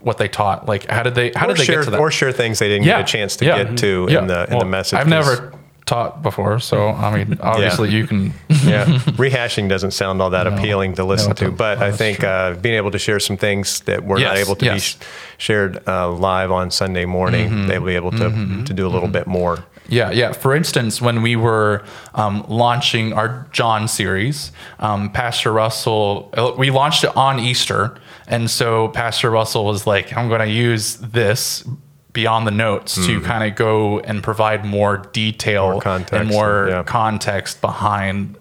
what 0.00 0.18
they 0.18 0.28
taught. 0.28 0.66
Like 0.66 0.88
how 0.90 1.02
did 1.02 1.14
they 1.14 1.32
how 1.34 1.46
or 1.46 1.48
did 1.48 1.58
they 1.58 1.64
share 1.64 1.76
get 1.80 1.84
to 1.86 1.90
that? 1.92 2.00
or 2.00 2.10
share 2.10 2.32
things 2.32 2.58
they 2.58 2.68
didn't 2.68 2.84
get 2.84 3.00
a 3.00 3.04
chance 3.04 3.36
to 3.36 3.44
yeah. 3.44 3.62
get 3.64 3.78
to 3.78 4.06
Yeah. 4.10 4.18
in 4.20 4.26
the 4.26 4.44
in 4.44 4.50
Well, 4.50 4.60
the 4.60 4.66
message. 4.66 4.98
I've 4.98 5.08
never 5.08 5.52
taught 5.86 6.22
before, 6.22 6.58
so 6.60 6.88
I 6.88 7.14
mean, 7.16 7.38
obviously 7.40 7.90
you 7.90 8.06
can 8.06 8.32
yeah. 8.64 8.84
Rehashing 9.16 9.68
doesn't 9.68 9.92
sound 9.92 10.20
all 10.22 10.30
that 10.30 10.46
appealing 10.46 10.94
to 10.94 11.04
listen 11.04 11.28
No, 11.30 11.34
to, 11.34 11.50
but 11.50 11.78
No, 11.80 11.86
I 11.86 11.92
think 11.92 12.22
uh, 12.24 12.54
being 12.54 12.74
able 12.76 12.90
to 12.90 12.98
share 12.98 13.20
some 13.20 13.36
things 13.36 13.80
that 13.82 14.04
were 14.04 14.18
not 14.18 14.36
able 14.36 14.56
to 14.56 14.72
be 14.72 14.78
sh- 14.78 14.96
shared 15.38 15.86
uh, 15.88 16.10
live 16.10 16.50
on 16.50 16.70
Sunday 16.70 17.04
morning, 17.04 17.48
Mm-hmm. 17.50 17.66
they'll 17.68 17.84
be 17.84 17.94
able 17.96 18.10
to, 18.12 18.64
to 18.64 18.72
do 18.74 18.86
a 18.86 18.90
little 18.90 19.08
bit 19.08 19.26
more. 19.26 19.64
Yeah, 19.88 20.10
yeah. 20.12 20.32
For 20.32 20.54
instance, 20.54 21.02
when 21.02 21.22
we 21.22 21.34
were 21.36 21.84
um, 22.14 22.44
launching 22.48 23.12
our 23.12 23.46
John 23.52 23.88
series, 23.88 24.52
um, 24.78 25.10
Pastor 25.10 25.52
Russell, 25.52 26.30
uh, 26.34 26.52
we 26.56 26.70
launched 26.70 27.04
it 27.04 27.14
on 27.16 27.40
Easter. 27.40 27.96
And 28.28 28.48
so 28.50 28.88
Pastor 28.88 29.28
Russell 29.30 29.64
was 29.64 29.86
like, 29.86 30.16
I'm 30.16 30.28
going 30.28 30.40
to 30.40 30.48
use 30.48 30.96
this 30.96 31.64
beyond 32.12 32.46
the 32.46 32.50
notes 32.52 32.94
to 33.06 33.20
kind 33.22 33.42
of 33.50 33.56
go 33.56 33.98
and 34.00 34.22
provide 34.22 34.64
more 34.64 34.98
detail 35.12 35.62
Mm-hmm. 35.64 35.72
More 35.72 35.80
context, 35.82 36.12
and 36.14 36.28
more 36.30 36.66
yeah. 36.68 36.82
context 36.84 37.60
behind 37.60 38.36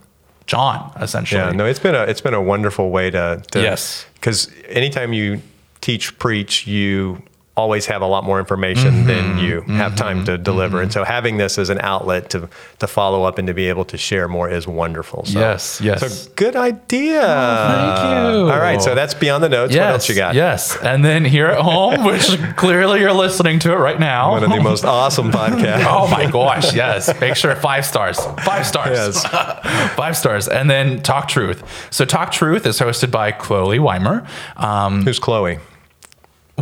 John, 0.48 0.92
essentially. 1.00 1.42
Yeah, 1.42 1.52
no, 1.52 1.66
it's 1.66 1.80
been 1.80 1.96
a 1.96 2.04
it's 2.04 2.22
been 2.22 2.34
a 2.34 2.42
wonderful 2.42 2.90
way 2.90 3.10
to, 3.10 3.44
to 3.52 3.62
Yes. 3.62 4.06
Because 4.16 4.52
anytime 4.68 5.14
you 5.14 5.42
teach 5.82 6.18
preach, 6.20 6.68
you 6.68 7.22
always 7.62 7.86
have 7.86 8.02
a 8.02 8.08
lot 8.16 8.24
more 8.24 8.40
information 8.40 8.92
Mm-hmm. 8.92 9.08
than 9.08 9.38
you 9.38 9.62
have 9.78 9.96
time 9.96 10.26
to 10.26 10.38
deliver, 10.38 10.82
and 10.82 10.92
so 10.92 11.04
having 11.04 11.38
this 11.38 11.58
as 11.58 11.70
an 11.70 11.80
outlet 11.82 12.30
to 12.32 12.50
to 12.80 12.88
follow 12.88 13.24
up 13.24 13.38
and 13.38 13.48
to 13.48 13.54
be 13.54 13.70
able 13.70 13.86
to 13.86 13.98
share 13.98 14.28
more 14.28 14.50
is 14.50 14.68
wonderful. 14.68 15.26
So, 15.26 15.40
Yes, 15.40 15.80
yes. 15.82 16.00
So 16.02 16.32
good 16.36 16.56
idea. 16.56 17.22
thank 17.22 18.00
you. 18.34 18.50
All 18.52 18.60
right, 18.60 18.82
so 18.82 18.96
that's 18.96 19.14
beyond 19.14 19.44
the 19.44 19.50
notes. 19.50 19.74
what 19.76 19.84
else 19.84 20.10
you 20.10 20.16
got? 20.16 20.36
Yes. 20.36 20.76
And 20.82 21.04
then 21.06 21.24
here 21.26 21.48
at 21.48 21.60
home, 21.62 22.04
which 22.10 22.28
clearly 22.58 23.00
you're 23.02 23.14
listening 23.14 23.60
to 23.60 23.72
it 23.72 23.78
right 23.78 24.00
now. 24.00 24.32
One 24.32 24.44
of 24.44 24.50
the 24.50 24.62
most 24.62 24.84
awesome 24.86 25.32
podcasts. 25.40 25.86
Oh 25.88 26.08
my 26.10 26.30
gosh, 26.30 26.74
yes. 26.74 27.10
Make 27.22 27.36
sure 27.36 27.56
five 27.56 27.86
stars. 27.86 28.18
Five 28.44 28.66
stars. 28.66 28.98
Yes. 28.98 29.26
five 29.96 30.18
stars. 30.18 30.48
And 30.48 30.70
then 30.70 31.02
Talk 31.04 31.28
Truth. 31.28 31.64
So 31.92 32.06
Talk 32.06 32.32
Truth 32.32 32.66
is 32.66 32.80
hosted 32.80 33.12
by 33.12 33.32
Chloe 33.32 33.80
Weimer. 33.80 34.26
Um, 34.58 35.04
Who's 35.04 35.20
Chloe? 35.20 35.60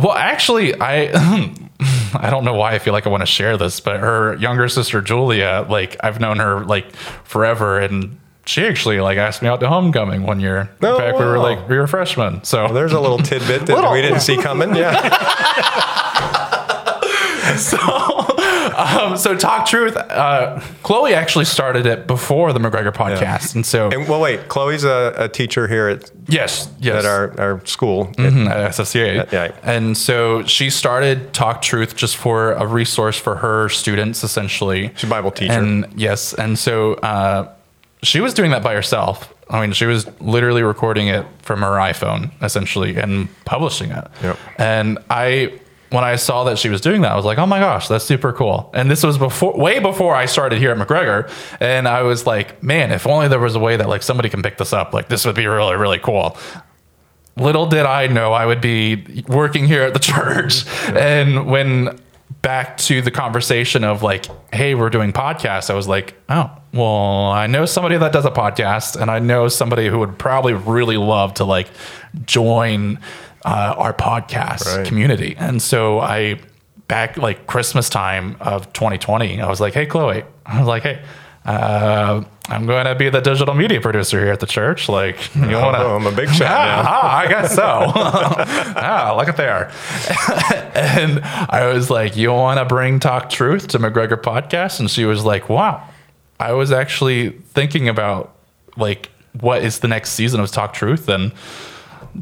Well, 0.02 0.12
actually, 0.12 0.78
I 0.80 1.10
I 2.14 2.30
don't 2.30 2.44
know 2.44 2.54
why 2.54 2.74
I 2.74 2.78
feel 2.78 2.92
like 2.92 3.06
I 3.06 3.10
want 3.10 3.22
to 3.22 3.26
share 3.26 3.56
this, 3.56 3.80
but 3.80 4.00
her 4.00 4.34
younger 4.36 4.68
sister 4.68 5.00
Julia, 5.00 5.66
like 5.68 5.96
I've 6.02 6.20
known 6.20 6.38
her 6.38 6.64
like 6.64 6.94
forever 7.24 7.78
and 7.78 8.18
she 8.46 8.64
actually 8.66 9.00
like 9.00 9.18
asked 9.18 9.42
me 9.42 9.48
out 9.48 9.60
to 9.60 9.68
homecoming 9.68 10.24
one 10.24 10.40
year. 10.40 10.70
Oh, 10.82 10.94
In 10.94 11.00
fact, 11.00 11.18
we 11.18 11.24
were 11.24 11.38
like 11.38 11.68
we 11.68 11.76
were 11.76 11.86
freshmen. 11.86 12.42
So 12.44 12.68
There's 12.68 12.92
a 12.92 13.00
little 13.00 13.18
tidbit 13.18 13.66
that 13.66 13.68
Little. 13.74 13.92
we 13.92 14.02
didn't 14.02 14.20
see 14.20 14.36
coming. 14.36 14.74
Yeah. 14.74 15.00
so, 17.56 17.76
um, 18.80 19.16
so 19.16 19.36
talk 19.36 19.66
truth. 19.66 19.96
Uh, 19.96 20.60
Chloe 20.82 21.14
actually 21.14 21.44
started 21.44 21.86
it 21.86 22.06
before 22.06 22.52
the 22.52 22.58
McGregor 22.60 22.92
podcast, 22.92 23.54
and 23.54 23.64
so 23.64 23.90
And 23.90 24.08
well, 24.08 24.20
wait. 24.20 24.48
Chloe's 24.48 24.84
a, 24.84 25.14
a 25.16 25.28
teacher 25.28 25.66
here 25.68 25.88
at 25.88 26.10
yes, 26.28 26.68
yes, 26.80 27.04
at 27.04 27.04
our, 27.04 27.40
our 27.40 27.66
school. 27.66 28.06
Mhm, 28.16 28.48
at 28.48 28.70
SFCA. 28.72 29.30
Yeah. 29.32 29.52
And 29.62 29.96
so 29.96 30.44
she 30.44 30.70
started 30.70 31.32
Talk 31.32 31.62
Truth 31.62 31.96
just 31.96 32.16
for 32.16 32.52
a 32.52 32.66
resource 32.66 33.18
for 33.18 33.36
her 33.36 33.68
students, 33.68 34.24
essentially. 34.24 34.90
She's 34.94 35.04
a 35.04 35.06
Bible 35.06 35.30
teacher. 35.30 35.52
And 35.52 35.86
yes, 35.96 36.32
and 36.34 36.58
so 36.58 36.94
uh, 36.94 37.52
she 38.02 38.20
was 38.20 38.34
doing 38.34 38.50
that 38.52 38.62
by 38.62 38.74
herself. 38.74 39.34
I 39.48 39.60
mean, 39.60 39.72
she 39.72 39.84
was 39.84 40.06
literally 40.20 40.62
recording 40.62 41.08
it 41.08 41.26
from 41.42 41.62
her 41.62 41.72
iPhone, 41.72 42.30
essentially, 42.40 42.96
and 42.96 43.28
publishing 43.44 43.90
it. 43.90 44.06
Yep. 44.22 44.38
And 44.58 44.98
I, 45.10 45.58
when 45.90 46.04
I 46.04 46.16
saw 46.16 46.44
that 46.44 46.58
she 46.58 46.68
was 46.68 46.80
doing 46.80 47.02
that, 47.02 47.12
I 47.12 47.16
was 47.16 47.24
like, 47.24 47.38
"Oh 47.38 47.46
my 47.46 47.58
gosh, 47.58 47.88
that's 47.88 48.04
super 48.04 48.32
cool!" 48.32 48.70
And 48.74 48.90
this 48.90 49.02
was 49.02 49.18
before, 49.18 49.54
way 49.54 49.78
before 49.78 50.14
I 50.14 50.26
started 50.26 50.58
here 50.58 50.70
at 50.70 50.78
McGregor. 50.78 51.30
And 51.60 51.86
I 51.86 52.02
was 52.02 52.26
like, 52.26 52.62
"Man, 52.62 52.92
if 52.92 53.06
only 53.06 53.28
there 53.28 53.40
was 53.40 53.54
a 53.54 53.60
way 53.60 53.76
that 53.76 53.88
like 53.88 54.02
somebody 54.02 54.28
can 54.28 54.42
pick 54.42 54.58
this 54.58 54.72
up. 54.72 54.94
Like, 54.94 55.08
this 55.08 55.24
would 55.24 55.36
be 55.36 55.46
really, 55.46 55.76
really 55.76 55.98
cool." 55.98 56.36
little 57.36 57.66
did 57.66 57.86
I 57.86 58.06
know 58.06 58.32
I 58.32 58.44
would 58.46 58.60
be 58.60 59.24
working 59.28 59.66
here 59.66 59.82
at 59.82 59.94
the 59.94 59.98
church. 60.00 60.66
And 60.88 61.46
when 61.46 61.98
back 62.42 62.76
to 62.78 63.02
the 63.02 63.10
conversation 63.10 63.84
of 63.84 64.02
like, 64.02 64.26
hey, 64.52 64.74
we're 64.74 64.90
doing 64.90 65.12
podcasts, 65.12 65.70
I 65.70 65.74
was 65.74 65.88
like, 65.88 66.14
oh, 66.28 66.50
well, 66.72 67.30
I 67.30 67.46
know 67.46 67.66
somebody 67.66 67.96
that 67.98 68.12
does 68.12 68.24
a 68.24 68.30
podcast, 68.30 69.00
and 69.00 69.10
I 69.10 69.18
know 69.18 69.48
somebody 69.48 69.88
who 69.88 69.98
would 69.98 70.18
probably 70.18 70.54
really 70.54 70.96
love 70.96 71.34
to 71.34 71.44
like 71.44 71.68
join 72.24 73.00
uh, 73.44 73.74
our 73.76 73.92
podcast 73.94 74.66
Right. 74.76 74.86
community. 74.86 75.34
And 75.38 75.60
so 75.62 76.00
I 76.00 76.40
back 76.88 77.16
like 77.16 77.46
Christmas 77.46 77.88
time 77.88 78.36
of 78.40 78.72
2020, 78.72 79.40
I 79.40 79.48
was 79.48 79.60
like, 79.60 79.74
hey, 79.74 79.86
Chloe, 79.86 80.24
I 80.44 80.58
was 80.58 80.66
like, 80.68 80.82
hey, 80.82 81.00
uh, 81.46 82.22
I'm 82.50 82.66
going 82.66 82.84
to 82.84 82.94
be 82.96 83.08
the 83.08 83.20
digital 83.20 83.54
media 83.54 83.80
producer 83.80 84.18
here 84.18 84.32
at 84.32 84.40
the 84.40 84.46
church. 84.46 84.88
Like, 84.88 85.16
you 85.34 85.40
want 85.42 85.52
to? 85.76 85.82
Oh, 85.84 85.96
I'm 85.96 86.06
a 86.06 86.12
big 86.12 86.28
shot 86.28 86.40
now. 86.50 86.82
Ah, 86.86 87.16
I 87.18 87.28
guess 87.28 87.54
so. 87.54 87.62
ah, 87.64 89.14
look 89.16 89.28
at 89.28 89.36
there. 89.36 89.70
and 90.74 91.20
I 91.22 91.70
was 91.72 91.90
like, 91.90 92.16
You 92.16 92.32
want 92.32 92.58
to 92.58 92.64
bring 92.64 93.00
Talk 93.00 93.30
Truth 93.30 93.68
to 93.68 93.78
McGregor 93.78 94.20
Podcast? 94.20 94.80
And 94.80 94.90
she 94.90 95.04
was 95.04 95.24
like, 95.24 95.48
Wow. 95.48 95.88
I 96.38 96.52
was 96.52 96.72
actually 96.72 97.30
thinking 97.30 97.88
about 97.88 98.34
like 98.76 99.10
what 99.40 99.62
is 99.62 99.78
the 99.80 99.88
next 99.88 100.10
season 100.10 100.40
of 100.40 100.50
Talk 100.50 100.72
Truth 100.74 101.08
and 101.08 101.32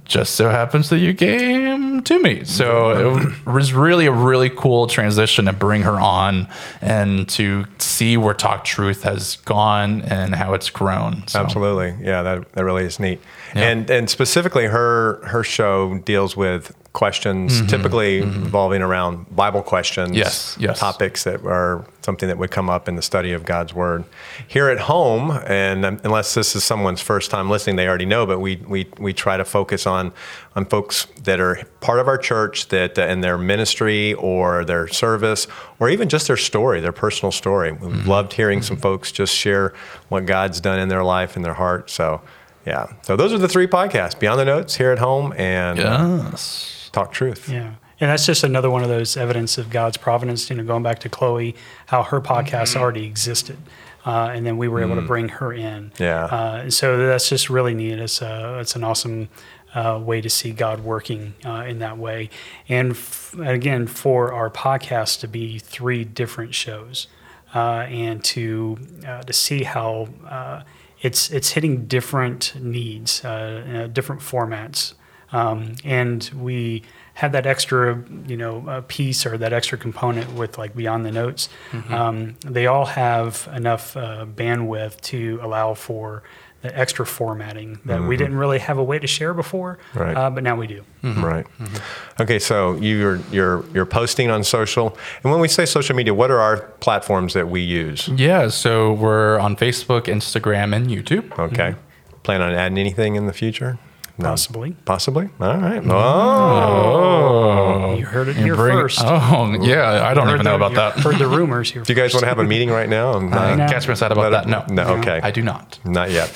just 0.04 0.34
so 0.34 0.50
happens 0.50 0.90
that 0.90 0.98
you 0.98 1.14
came 1.14 2.02
to 2.02 2.18
me. 2.22 2.44
So 2.44 3.16
it 3.18 3.46
was 3.46 3.72
really 3.72 4.06
a 4.06 4.12
really 4.12 4.50
cool 4.50 4.86
transition 4.86 5.46
to 5.46 5.52
bring 5.52 5.82
her 5.82 5.98
on 5.98 6.48
and 6.80 7.28
to 7.30 7.64
see 7.78 8.16
where 8.16 8.34
Talk 8.34 8.64
Truth 8.64 9.02
has 9.02 9.36
gone 9.36 10.02
and 10.02 10.34
how 10.34 10.54
it's 10.54 10.70
grown. 10.70 11.26
So, 11.26 11.40
Absolutely. 11.40 11.94
Yeah, 12.04 12.22
that, 12.22 12.52
that 12.52 12.64
really 12.64 12.84
is 12.84 13.00
neat. 13.00 13.20
And 13.64 13.90
and 13.90 14.08
specifically 14.10 14.66
her 14.66 15.20
her 15.26 15.42
show 15.44 15.98
deals 15.98 16.36
with 16.36 16.74
questions 16.94 17.64
typically 17.66 18.22
revolving 18.22 18.82
around 18.82 19.24
Bible 19.36 19.62
questions. 19.62 20.08
Mm-hmm. 20.08 20.18
Yes, 20.18 20.56
yes. 20.58 20.80
Topics 20.80 21.22
that 21.24 21.44
are 21.44 21.86
something 22.02 22.26
that 22.28 22.38
would 22.38 22.50
come 22.50 22.68
up 22.68 22.88
in 22.88 22.96
the 22.96 23.02
study 23.02 23.32
of 23.32 23.44
God's 23.44 23.72
word. 23.72 24.04
Here 24.48 24.68
at 24.68 24.80
home, 24.80 25.30
and 25.46 25.84
um, 25.84 26.00
unless 26.02 26.34
this 26.34 26.56
is 26.56 26.64
someone's 26.64 27.00
first 27.00 27.30
time 27.30 27.50
listening, 27.50 27.76
they 27.76 27.86
already 27.86 28.06
know, 28.06 28.26
but 28.26 28.40
we 28.40 28.56
we 28.66 28.88
we 28.98 29.12
try 29.12 29.36
to 29.36 29.44
focus 29.44 29.86
on 29.86 30.12
on 30.56 30.64
folks 30.64 31.06
that 31.22 31.38
are 31.38 31.62
part 31.80 32.00
of 32.00 32.08
our 32.08 32.18
church 32.18 32.68
that 32.68 32.98
uh, 32.98 33.02
in 33.02 33.20
their 33.20 33.38
ministry 33.38 34.14
or 34.14 34.64
their 34.64 34.88
service 34.88 35.46
or 35.78 35.88
even 35.88 36.08
just 36.08 36.26
their 36.26 36.36
story, 36.38 36.80
their 36.80 36.90
personal 36.92 37.30
story. 37.32 37.70
We've 37.72 37.88
Mm-hmm. 37.98 38.08
loved 38.10 38.32
hearing 38.32 38.62
some 38.62 38.76
folks 38.76 39.12
just 39.12 39.34
share 39.34 39.72
what 40.08 40.26
God's 40.26 40.60
done 40.60 40.78
in 40.80 40.88
their 40.88 41.04
life 41.04 41.36
and 41.36 41.44
their 41.44 41.54
heart. 41.54 41.90
So, 41.90 42.20
yeah. 42.68 42.92
So 43.02 43.16
those 43.16 43.32
are 43.32 43.38
the 43.38 43.48
three 43.48 43.66
podcasts: 43.66 44.18
Beyond 44.18 44.40
the 44.40 44.44
Notes, 44.44 44.76
Here 44.76 44.92
at 44.92 44.98
Home, 44.98 45.32
and 45.36 45.80
uh, 45.80 46.28
Yes. 46.30 46.90
Talk 46.92 47.12
Truth. 47.12 47.48
Yeah. 47.48 47.74
And 48.00 48.10
that's 48.10 48.26
just 48.26 48.44
another 48.44 48.70
one 48.70 48.82
of 48.82 48.88
those 48.88 49.16
evidence 49.16 49.58
of 49.58 49.70
God's 49.70 49.96
providence, 49.96 50.48
you 50.48 50.56
know, 50.56 50.62
going 50.62 50.84
back 50.84 51.00
to 51.00 51.08
Chloe, 51.08 51.56
how 51.86 52.04
her 52.04 52.20
podcast 52.20 52.76
already 52.76 53.04
existed. 53.04 53.58
Uh, 54.06 54.30
and 54.32 54.46
then 54.46 54.56
we 54.56 54.68
were 54.68 54.80
able 54.80 54.94
to 54.94 55.02
bring 55.02 55.28
her 55.28 55.52
in. 55.52 55.92
Yeah. 55.98 56.26
Uh, 56.26 56.60
and 56.62 56.72
so 56.72 56.96
that's 57.08 57.28
just 57.28 57.50
really 57.50 57.74
neat. 57.74 57.98
It's, 57.98 58.22
uh, 58.22 58.58
it's 58.60 58.76
an 58.76 58.84
awesome 58.84 59.28
uh, 59.74 60.00
way 60.02 60.20
to 60.20 60.30
see 60.30 60.52
God 60.52 60.80
working 60.80 61.34
uh, 61.44 61.64
in 61.66 61.80
that 61.80 61.98
way. 61.98 62.30
And 62.68 62.92
f- 62.92 63.34
again, 63.38 63.88
for 63.88 64.32
our 64.32 64.48
podcast 64.48 65.18
to 65.20 65.28
be 65.28 65.58
three 65.58 66.04
different 66.04 66.54
shows 66.54 67.08
uh, 67.52 67.86
and 67.88 68.22
to, 68.24 68.78
uh, 69.04 69.22
to 69.22 69.32
see 69.32 69.64
how 69.64 70.08
uh, 70.26 70.62
it's, 71.00 71.30
it's 71.30 71.50
hitting 71.50 71.86
different 71.86 72.54
needs, 72.60 73.24
uh, 73.24 73.28
uh, 73.28 73.86
different 73.88 74.22
formats. 74.22 74.94
Um, 75.30 75.74
and 75.84 76.28
we 76.34 76.82
have 77.14 77.32
that 77.32 77.46
extra, 77.46 78.02
you 78.26 78.36
know, 78.36 78.66
uh, 78.66 78.80
piece 78.88 79.26
or 79.26 79.36
that 79.38 79.52
extra 79.52 79.76
component 79.76 80.32
with 80.34 80.56
like 80.56 80.74
beyond 80.74 81.04
the 81.04 81.10
notes. 81.10 81.48
Um, 81.92 82.36
they 82.46 82.66
all 82.66 82.86
have 82.86 83.48
enough 83.54 83.96
uh, 83.96 84.24
bandwidth 84.24 85.00
to 85.02 85.38
allow 85.42 85.74
for 85.74 86.22
the 86.62 86.76
extra 86.76 87.06
formatting 87.06 87.78
that 87.84 88.00
we 88.00 88.02
mm-hmm. 88.02 88.24
didn't 88.24 88.36
really 88.36 88.58
have 88.58 88.78
a 88.78 88.82
way 88.82 88.98
to 88.98 89.06
share 89.06 89.32
before, 89.32 89.78
Right. 89.94 90.16
uh, 90.16 90.28
but 90.28 90.42
now 90.42 90.56
we 90.56 90.66
do. 90.66 90.84
Mm-hmm. 91.02 91.24
Right. 91.24 91.46
Mm-hmm. 91.60 92.22
Okay. 92.22 92.38
So 92.38 92.74
you're 92.76 93.20
you're 93.30 93.64
you're 93.72 93.86
posting 93.86 94.30
on 94.30 94.42
social, 94.42 94.96
and 95.22 95.30
when 95.30 95.40
we 95.40 95.48
say 95.48 95.66
social 95.66 95.94
media, 95.94 96.14
what 96.14 96.30
are 96.30 96.40
our 96.40 96.58
platforms 96.80 97.34
that 97.34 97.48
we 97.48 97.60
use? 97.60 98.08
Yeah, 98.08 98.48
so 98.48 98.92
we're 98.94 99.38
on 99.38 99.56
Facebook, 99.56 100.02
Instagram, 100.06 100.74
and 100.74 100.88
YouTube. 100.88 101.38
Okay. 101.38 101.76
Plan 102.24 102.42
on 102.42 102.52
adding 102.52 102.78
anything 102.78 103.14
in 103.14 103.26
the 103.26 103.32
future? 103.32 103.78
No. 104.18 104.30
Possibly. 104.30 104.72
Possibly. 104.84 105.28
All 105.40 105.56
right. 105.58 105.82
Oh. 105.86 107.94
You 107.96 108.06
heard 108.06 108.28
it 108.28 108.36
You 108.36 108.44
here 108.44 108.56
bring- 108.56 108.76
first. 108.76 109.00
Oh, 109.02 109.56
yeah, 109.60 110.04
I 110.04 110.14
don't 110.14 110.26
Heard 110.26 110.34
even 110.34 110.44
know 110.44 110.58
the- 110.58 110.66
about 110.66 110.94
that. 110.96 111.02
Heard 111.04 111.18
the 111.18 111.28
rumors 111.28 111.70
here. 111.70 111.82
Do 111.82 111.92
you 111.92 111.96
guys 111.96 112.12
want 112.14 112.22
to 112.24 112.28
have 112.28 112.38
a 112.38 112.44
meeting 112.44 112.70
right 112.70 112.88
now? 112.88 113.16
And, 113.16 113.32
Uh, 113.32 113.54
No. 113.56 113.68
Catch 113.68 113.86
me 113.86 113.92
aside 113.94 114.12
about 114.12 114.32
Let 114.32 114.46
that. 114.46 114.70
it- 114.70 114.74
No, 114.74 114.84
no, 114.84 114.94
okay. 114.98 115.20
I 115.22 115.30
do 115.30 115.42
not. 115.42 115.78
Not 115.84 116.10
yet. 116.10 116.28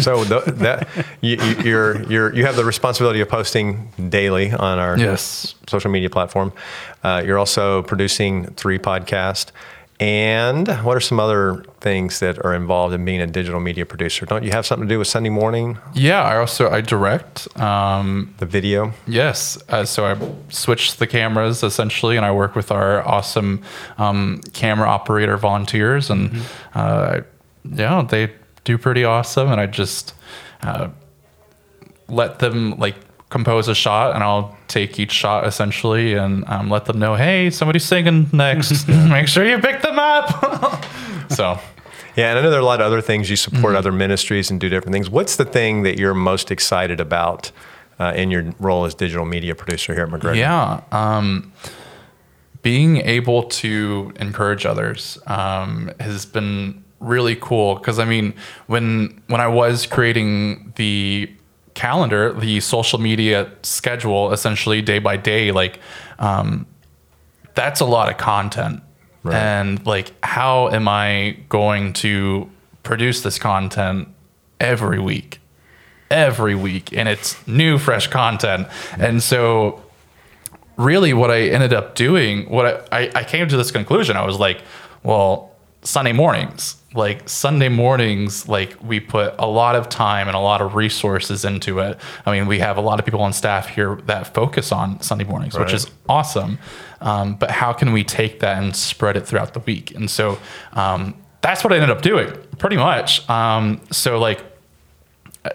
So 0.00 0.24
the, 0.24 0.40
that 0.56 0.88
you, 1.20 1.36
you, 1.36 1.54
you're 1.64 2.02
you're 2.04 2.34
you 2.34 2.46
have 2.46 2.56
the 2.56 2.64
responsibility 2.64 3.20
of 3.20 3.28
posting 3.28 3.90
daily 4.08 4.50
on 4.50 4.78
our 4.78 4.96
Yes. 4.98 5.54
social 5.68 5.90
media 5.90 6.08
platform. 6.08 6.50
Uh, 7.04 7.22
you're 7.26 7.38
also 7.38 7.82
producing 7.82 8.46
three 8.54 8.78
podcasts, 8.78 9.48
And 10.02 10.66
what 10.82 10.96
are 10.96 11.00
some 11.00 11.20
other 11.20 11.62
things 11.80 12.18
that 12.18 12.44
are 12.44 12.54
involved 12.54 12.92
in 12.92 13.04
being 13.04 13.20
a 13.20 13.26
digital 13.28 13.60
media 13.60 13.86
producer? 13.86 14.26
Don't 14.26 14.42
you 14.42 14.50
have 14.50 14.66
something 14.66 14.88
to 14.88 14.92
do 14.92 14.98
with 14.98 15.06
Sunday 15.06 15.28
morning, 15.28 15.78
Yeah, 15.94 16.20
I 16.22 16.38
also 16.38 16.68
I 16.68 16.80
direct. 16.80 17.46
Um, 17.56 18.34
the 18.38 18.46
video? 18.46 18.94
Yes. 19.06 19.62
Uh, 19.68 19.84
so 19.84 20.04
I 20.04 20.18
switch 20.48 20.96
the 20.96 21.06
cameras 21.06 21.62
essentially, 21.62 22.16
and 22.16 22.26
I 22.26 22.32
work 22.32 22.56
with 22.56 22.72
our 22.72 23.06
awesome 23.06 23.62
um, 23.96 24.40
camera 24.52 24.88
operator 24.88 25.36
volunteers, 25.36 26.10
and 26.10 26.42
uh, 26.74 27.20
yeah, 27.64 28.02
they 28.02 28.32
do 28.64 28.78
pretty 28.78 29.04
awesome. 29.04 29.52
And 29.52 29.60
I 29.60 29.66
just 29.66 30.14
uh, 30.64 30.88
let 32.08 32.40
them 32.40 32.76
like 32.76 32.96
compose 33.32 33.66
a 33.66 33.74
shot, 33.74 34.14
and 34.14 34.22
I'll 34.22 34.56
take 34.68 35.00
each 35.00 35.10
shot 35.10 35.46
essentially, 35.46 36.14
and 36.14 36.44
um, 36.46 36.70
let 36.70 36.84
them 36.84 36.98
know, 36.98 37.16
hey, 37.16 37.50
somebody's 37.50 37.84
singing 37.84 38.28
next. 38.32 38.86
Make 39.08 39.26
sure 39.26 39.44
you 39.44 39.58
pick 39.58 39.82
them 39.82 39.98
up. 39.98 40.84
so. 41.30 41.58
Yeah, 42.14 42.28
and 42.28 42.38
I 42.38 42.42
know 42.42 42.50
there 42.50 42.58
are 42.58 42.62
a 42.62 42.66
lot 42.66 42.82
of 42.82 42.86
other 42.86 43.00
things 43.00 43.30
you 43.30 43.36
support 43.36 43.74
other 43.74 43.90
ministries 43.90 44.50
and 44.50 44.60
do 44.60 44.68
different 44.68 44.92
things. 44.92 45.08
What's 45.08 45.36
the 45.36 45.46
thing 45.46 45.82
that 45.84 45.98
you're 45.98 46.12
most 46.12 46.50
excited 46.50 47.00
about 47.00 47.50
uh, 47.98 48.12
in 48.14 48.30
your 48.30 48.52
role 48.60 48.84
as 48.84 48.94
digital 48.94 49.24
media 49.24 49.54
producer 49.54 49.94
here 49.94 50.04
at 50.04 50.10
McGregor? 50.10 50.36
Yeah. 50.36 50.82
Um, 50.92 51.54
being 52.60 52.98
able 52.98 53.44
to 53.44 54.12
encourage 54.20 54.66
others 54.66 55.18
um, 55.26 55.90
has 56.00 56.26
been 56.26 56.84
really 57.00 57.34
cool 57.34 57.76
because 57.76 57.98
I 57.98 58.04
mean, 58.04 58.34
when 58.66 59.22
when 59.28 59.40
I 59.40 59.48
was 59.48 59.86
creating 59.86 60.74
the 60.76 61.30
calendar, 61.74 62.32
the 62.32 62.60
social 62.60 62.98
media 62.98 63.50
schedule, 63.62 64.32
essentially 64.32 64.82
day 64.82 64.98
by 64.98 65.16
day, 65.16 65.52
like 65.52 65.78
um, 66.18 66.66
that's 67.54 67.80
a 67.80 67.86
lot 67.86 68.10
of 68.10 68.16
content. 68.16 68.82
And 69.24 69.84
like, 69.86 70.12
how 70.24 70.68
am 70.70 70.88
I 70.88 71.38
going 71.48 71.92
to 71.94 72.50
produce 72.82 73.22
this 73.22 73.38
content 73.38 74.08
every 74.60 74.98
week? 74.98 75.38
Every 76.10 76.54
week, 76.54 76.92
and 76.92 77.08
it's 77.08 77.46
new, 77.46 77.78
fresh 77.78 78.08
content. 78.08 78.68
And 78.98 79.22
so, 79.22 79.82
really, 80.76 81.14
what 81.14 81.30
I 81.30 81.42
ended 81.42 81.72
up 81.72 81.94
doing, 81.94 82.50
what 82.50 82.86
I, 82.92 83.04
I, 83.04 83.10
I 83.14 83.24
came 83.24 83.48
to 83.48 83.56
this 83.56 83.70
conclusion, 83.70 84.16
I 84.16 84.26
was 84.26 84.38
like, 84.38 84.60
well, 85.02 85.51
Sunday 85.84 86.12
mornings, 86.12 86.76
like 86.94 87.28
Sunday 87.28 87.68
mornings, 87.68 88.48
like 88.48 88.76
we 88.82 89.00
put 89.00 89.34
a 89.38 89.46
lot 89.46 89.74
of 89.74 89.88
time 89.88 90.28
and 90.28 90.36
a 90.36 90.40
lot 90.40 90.60
of 90.60 90.74
resources 90.74 91.44
into 91.44 91.80
it. 91.80 91.98
I 92.24 92.32
mean, 92.32 92.46
we 92.46 92.60
have 92.60 92.76
a 92.76 92.80
lot 92.80 92.98
of 93.00 93.04
people 93.04 93.20
on 93.22 93.32
staff 93.32 93.68
here 93.68 93.96
that 94.06 94.32
focus 94.32 94.70
on 94.70 95.00
Sunday 95.00 95.24
mornings, 95.24 95.58
which 95.58 95.72
is 95.72 95.90
awesome. 96.08 96.58
Um, 97.00 97.34
but 97.34 97.50
how 97.50 97.72
can 97.72 97.92
we 97.92 98.04
take 98.04 98.40
that 98.40 98.62
and 98.62 98.76
spread 98.76 99.16
it 99.16 99.26
throughout 99.26 99.54
the 99.54 99.60
week? 99.60 99.92
And 99.94 100.08
so 100.08 100.38
um, 100.74 101.14
that's 101.40 101.64
what 101.64 101.72
I 101.72 101.76
ended 101.76 101.90
up 101.90 102.02
doing, 102.02 102.32
pretty 102.58 102.76
much. 102.76 103.28
Um, 103.28 103.80
so 103.90 104.18
like 104.18 104.44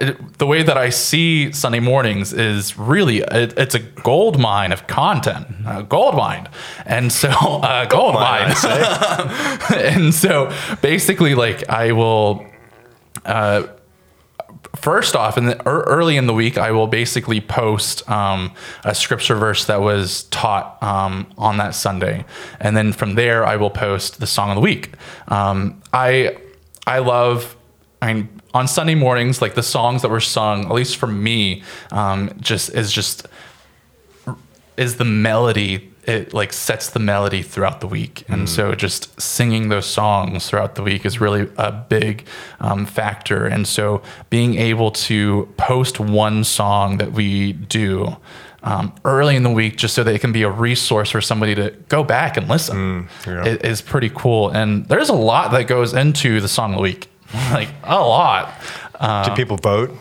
it- 0.01 0.37
the 0.37 0.45
way 0.45 0.63
that 0.63 0.77
I 0.77 0.89
see 0.89 1.51
Sunday 1.51 1.79
mornings 1.79 2.33
is 2.33 2.77
really 2.77 3.19
it, 3.19 3.53
it's 3.57 3.75
a 3.75 3.79
gold 3.79 4.37
mine 4.39 4.71
of 4.71 4.85
content, 4.87 5.47
a 5.65 5.83
gold 5.83 6.15
mine, 6.15 6.47
and 6.85 7.11
so 7.11 7.29
uh, 7.63 7.85
gold, 7.85 8.13
mine, 8.15 8.53
mine. 8.63 9.59
And 9.95 10.13
so 10.13 10.51
basically, 10.81 11.35
like 11.35 11.67
I 11.69 11.91
will. 11.93 12.45
Uh, 13.25 13.67
First 14.75 15.15
off, 15.15 15.37
in 15.39 15.45
the, 15.47 15.55
ear- 15.67 15.83
early 15.87 16.17
in 16.17 16.27
the 16.27 16.33
week, 16.33 16.57
I 16.57 16.71
will 16.71 16.85
basically 16.87 17.41
post 17.41 18.07
um, 18.09 18.53
a 18.83 18.93
scripture 18.93 19.33
verse 19.35 19.65
that 19.65 19.81
was 19.81 20.23
taught 20.25 20.81
um, 20.83 21.25
on 21.37 21.57
that 21.57 21.73
Sunday, 21.73 22.25
and 22.59 22.77
then 22.77 22.93
from 22.93 23.15
there, 23.15 23.43
I 23.45 23.55
will 23.55 23.71
post 23.71 24.19
the 24.19 24.27
song 24.27 24.49
of 24.49 24.55
the 24.55 24.61
week. 24.61 24.91
Um, 25.29 25.81
I 25.93 26.37
I 26.85 26.99
love. 26.99 27.55
I 28.03 28.13
mean, 28.13 28.36
on 28.57 28.67
Sunday 28.67 28.95
mornings, 28.95 29.41
like 29.41 29.55
the 29.55 29.63
songs 29.63 30.01
that 30.01 30.09
were 30.09 30.19
sung, 30.19 30.65
at 30.65 30.71
least 30.71 30.97
for 30.97 31.07
me, 31.07 31.63
um, 31.91 32.31
just 32.39 32.69
is 32.73 32.91
just 32.91 33.27
is 34.75 34.97
the 34.97 35.05
melody 35.05 35.91
it 36.07 36.33
like 36.33 36.53
sets 36.53 36.89
the 36.89 36.99
melody 36.99 37.41
throughout 37.41 37.81
the 37.81 37.87
week. 37.87 38.23
And 38.29 38.47
so 38.47 38.73
just 38.73 39.19
singing 39.19 39.67
those 39.67 39.85
songs 39.85 40.49
throughout 40.49 40.75
the 40.75 40.83
week 40.83 41.05
is 41.05 41.19
really 41.19 41.49
a 41.57 41.71
big 41.73 42.25
um, 42.61 42.85
factor. 42.85 43.45
And 43.45 43.67
so 43.67 44.01
being 44.29 44.55
able 44.55 44.91
to 44.91 45.53
post 45.57 45.99
one 45.99 46.45
song 46.45 46.97
that 46.99 47.11
we 47.11 47.51
do 47.51 48.15
um, 48.63 48.93
early 49.03 49.35
in 49.35 49.43
the 49.43 49.49
week 49.49 49.75
just 49.75 49.95
so 49.95 50.03
that 50.05 50.15
it 50.15 50.19
can 50.19 50.31
be 50.31 50.43
a 50.43 50.49
resource 50.49 51.11
for 51.11 51.19
somebody 51.19 51.55
to 51.55 51.71
go 51.89 52.05
back 52.05 52.37
and 52.37 52.47
listen 52.47 53.09
yeah. 53.25 53.43
i- 53.43 53.67
is 53.67 53.81
pretty 53.81 54.09
cool. 54.09 54.49
And 54.49 54.85
there's 54.87 55.09
a 55.09 55.13
lot 55.13 55.51
that 55.51 55.67
goes 55.67 55.93
into 55.93 56.39
the 56.39 56.47
song 56.47 56.71
of 56.71 56.77
the 56.77 56.83
week 56.83 57.09
like 57.51 57.69
a 57.83 57.99
lot 58.01 58.53
Do 59.25 59.35
people 59.35 59.57
vote? 59.57 59.91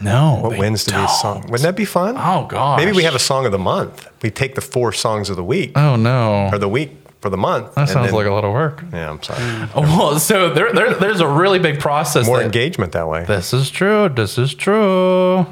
no 0.00 0.38
What 0.42 0.58
wins 0.58 0.84
to 0.84 0.90
be 0.94 1.00
a 1.00 1.08
song? 1.08 1.42
Wouldn't 1.42 1.62
that 1.62 1.76
be 1.76 1.84
fun? 1.84 2.16
oh 2.18 2.46
gosh 2.48 2.78
Maybe 2.78 2.92
we 2.92 3.02
have 3.04 3.14
a 3.14 3.18
song 3.18 3.44
of 3.46 3.52
the 3.52 3.58
month. 3.58 4.08
We 4.22 4.30
take 4.30 4.54
the 4.54 4.60
four 4.60 4.92
songs 4.92 5.28
of 5.30 5.36
the 5.36 5.44
week 5.44 5.72
oh 5.76 5.96
no 5.96 6.48
or 6.52 6.58
the 6.58 6.68
week 6.68 6.96
for 7.20 7.30
the 7.30 7.36
month. 7.36 7.74
that 7.76 7.88
sounds 7.88 8.10
like 8.12 8.26
a 8.26 8.30
lot 8.32 8.44
of 8.44 8.52
work 8.52 8.82
Yeah, 8.92 9.10
I'm 9.10 9.22
sorry. 9.22 9.68
Well, 9.76 10.18
so 10.18 10.52
there, 10.52 10.72
there, 10.72 10.94
there's 10.94 11.20
a 11.20 11.28
really 11.28 11.60
big 11.60 11.78
process. 11.78 12.26
More 12.26 12.38
that- 12.38 12.46
engagement 12.46 12.92
that 12.92 13.06
way. 13.08 13.24
This 13.24 13.52
is 13.52 13.70
true. 13.70 14.08
This 14.08 14.38
is 14.38 14.54
true. 14.54 15.38
Uh, 15.40 15.46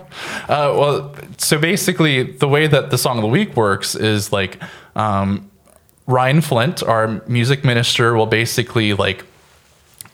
well, 0.49 1.15
so 1.39 1.59
basically, 1.59 2.25
the 2.25 2.49
way 2.49 2.67
that 2.67 2.91
the 2.91 2.99
song 2.99 3.19
of 3.19 3.23
the 3.23 3.29
week 3.29 3.55
works 3.57 3.95
is 3.95 4.33
like 4.33 4.61
um, 4.97 5.49
Ryan 6.09 6.41
Flint, 6.41 6.83
our 6.83 7.23
music 7.29 7.63
minister, 7.65 8.15
will 8.17 8.27
basically 8.27 8.93
like 8.95 9.25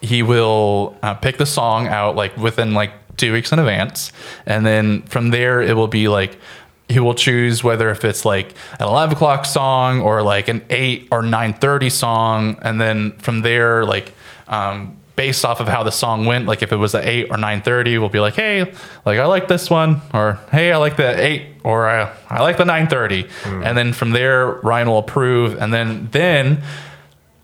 he 0.00 0.22
will 0.22 0.96
uh, 1.02 1.14
pick 1.14 1.38
the 1.38 1.46
song 1.46 1.86
out 1.88 2.16
like 2.16 2.36
within 2.36 2.74
like 2.74 2.92
two 3.16 3.32
weeks 3.32 3.52
in 3.52 3.58
advance, 3.58 4.12
and 4.44 4.64
then 4.66 5.02
from 5.02 5.30
there 5.30 5.62
it 5.62 5.74
will 5.74 5.88
be 5.88 6.08
like 6.08 6.38
he 6.88 7.00
will 7.00 7.14
choose 7.14 7.64
whether 7.64 7.90
if 7.90 8.04
it's 8.04 8.24
like 8.24 8.52
an 8.78 8.86
11 8.86 9.16
o'clock 9.16 9.44
song 9.44 10.00
or 10.00 10.22
like 10.22 10.46
an 10.46 10.64
8 10.70 11.08
or 11.10 11.20
9.30 11.22 11.90
song. 11.90 12.58
And 12.62 12.80
then 12.80 13.10
from 13.18 13.42
there 13.42 13.84
like 13.84 14.14
um, 14.46 14.96
based 15.16 15.44
off 15.44 15.58
of 15.58 15.66
how 15.66 15.82
the 15.82 15.90
song 15.90 16.26
went 16.26 16.46
like 16.46 16.62
if 16.62 16.72
it 16.72 16.76
was 16.76 16.94
an 16.94 17.02
8 17.02 17.30
or 17.30 17.36
9.30 17.38 17.98
we'll 17.98 18.10
be 18.10 18.20
like 18.20 18.34
hey 18.34 18.70
like 19.06 19.18
i 19.18 19.24
like 19.24 19.48
this 19.48 19.70
one 19.70 20.02
or 20.12 20.38
hey 20.52 20.70
i 20.72 20.76
like 20.76 20.98
the 20.98 21.20
8 21.20 21.46
or 21.64 21.88
i, 21.88 22.12
I 22.28 22.42
like 22.42 22.58
the 22.58 22.64
9.30 22.64 23.64
and 23.64 23.78
then 23.78 23.94
from 23.94 24.10
there 24.10 24.46
ryan 24.46 24.88
will 24.88 24.98
approve. 24.98 25.56
And 25.60 25.72
then 25.72 26.08
then 26.12 26.62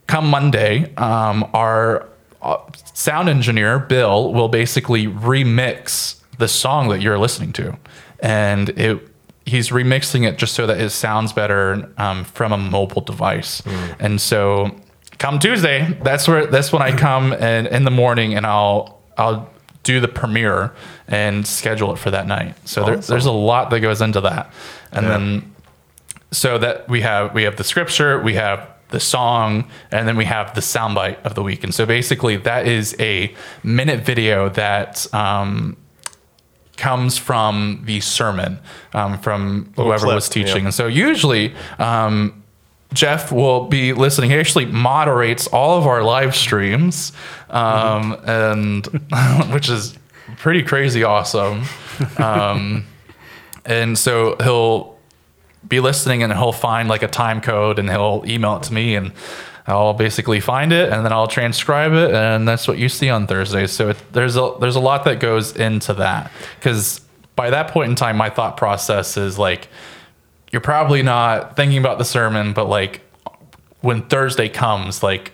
come 0.06 0.28
Monday, 0.28 0.94
um, 0.96 1.48
our 1.54 2.06
uh, 2.42 2.59
sound 2.94 3.28
engineer 3.28 3.78
Bill 3.78 4.33
will 4.33 4.48
basically 4.48 5.07
remix 5.07 6.20
the 6.38 6.48
song 6.48 6.88
that 6.88 7.00
you're 7.00 7.18
listening 7.18 7.52
to, 7.55 7.78
and 8.20 8.70
it 8.70 9.09
he's 9.44 9.70
remixing 9.70 10.26
it 10.26 10.38
just 10.38 10.55
so 10.55 10.66
that 10.66 10.81
it 10.81 10.90
sounds 10.90 11.33
better 11.33 11.90
um, 11.98 12.24
from 12.24 12.52
a 12.52 12.59
mobile 12.59 13.02
device. 13.02 13.62
And 13.98 14.20
so, 14.20 14.70
come 15.18 15.38
Tuesday, 15.38 15.98
that's 16.02 16.28
where 16.28 16.46
that's 16.46 16.72
when 16.72 16.83
I 16.83 16.96
come 16.96 17.33
and 17.33 17.66
in 17.66 17.85
the 17.85 17.90
morning, 17.90 18.35
and 18.35 18.46
I'll 18.46 19.00
I'll 19.16 19.50
do 19.83 20.00
the 20.00 20.09
premiere 20.09 20.72
and 21.09 21.46
schedule 21.46 21.92
it 21.92 21.98
for 21.98 22.11
that 22.12 22.26
night. 22.26 22.55
So 22.68 22.85
there, 22.85 22.96
there's 22.96 23.26
a 23.26 23.33
lot 23.33 23.70
that 23.70 23.81
goes 23.81 24.00
into 24.00 24.20
that, 24.20 24.52
and 24.92 25.07
then 25.07 25.55
so 26.31 26.59
that 26.59 26.88
we 26.88 27.02
have 27.02 27.35
we 27.35 27.42
have 27.44 27.57
the 27.57 27.64
scripture 27.64 28.20
we 28.20 28.35
have 28.35 28.68
the 28.92 29.00
song 29.00 29.68
and 29.90 30.07
then 30.07 30.16
we 30.16 30.24
have 30.24 30.55
the 30.55 30.61
soundbite 30.61 31.22
of 31.24 31.35
the 31.35 31.42
week. 31.42 31.64
And 31.64 31.74
so 31.74 31.85
basically 31.85 32.37
that 32.37 32.66
is 32.66 32.94
a 32.98 33.35
minute 33.62 34.05
video 34.05 34.48
that 34.50 35.12
um, 35.12 35.76
comes 36.76 37.18
from 37.18 37.83
the 37.85 38.00
sermon 38.00 38.59
um, 38.92 39.18
from 39.18 39.72
whoever 39.76 40.05
clip, 40.05 40.14
was 40.14 40.28
teaching. 40.28 40.59
Yeah. 40.59 40.66
and 40.66 40.74
so 40.74 40.87
usually 40.87 41.55
um, 41.78 42.42
jeff 42.92 43.33
will 43.33 43.66
be 43.66 43.92
listening. 43.92 44.31
He 44.31 44.37
actually 44.37 44.66
moderates 44.66 45.46
all 45.48 45.78
of 45.78 45.87
our 45.87 46.02
live 46.02 46.37
streams 46.37 47.12
um, 47.50 48.16
and 48.26 48.87
which 49.52 49.68
is 49.68 49.98
pretty 50.38 50.62
crazy 50.62 51.02
awesome. 51.02 51.64
Um, 52.18 52.87
and 53.64 53.96
so 53.96 54.37
he'll 54.42 54.91
be 55.66 55.81
listening 55.81 56.22
and 56.22 56.33
he'll 56.33 56.53
find 56.53 56.88
like 56.88 57.03
a 57.03 57.09
time 57.09 57.40
code 57.40 57.79
and 57.79 57.88
he'll 57.88 58.22
email 58.27 58.57
it 58.57 58.64
to 58.64 58.72
me 58.72 58.96
and 58.96 59.12
I'll 59.66 59.94
basically 59.94 60.40
find 60.40 60.72
it 60.72 60.92
and 60.92 61.05
then 61.05 61.12
I'll 61.12 61.29
transcribe 61.29 61.92
it 61.92 62.12
and 62.14 62.48
that's 62.48 62.66
what 62.66 62.79
you 62.79 62.88
see 62.88 63.09
on 63.11 63.27
Thursday. 63.27 63.66
So 63.66 63.90
it, 63.90 63.96
there's 64.12 64.37
a 64.37 64.55
there's 64.61 64.77
a 64.77 64.81
lot 64.81 65.05
that 65.05 65.20
goes 65.20 65.57
into 65.57 65.94
that 65.94 66.33
because 66.59 67.01
by 67.37 67.51
that 67.51 67.68
point 67.68 67.90
in 67.90 67.96
time, 67.96 68.16
my 68.16 68.31
thought 68.31 68.57
process 68.57 69.16
is 69.16 69.38
like 69.38 69.68
you're 70.51 70.61
probably 70.61 71.03
not 71.03 71.57
thinking 71.57 71.79
about 71.79 71.98
the 71.98 72.05
sermon, 72.05 72.53
but 72.53 72.68
like 72.68 73.01
when 73.81 74.03
Thursday 74.03 74.48
comes, 74.48 75.03
like 75.03 75.33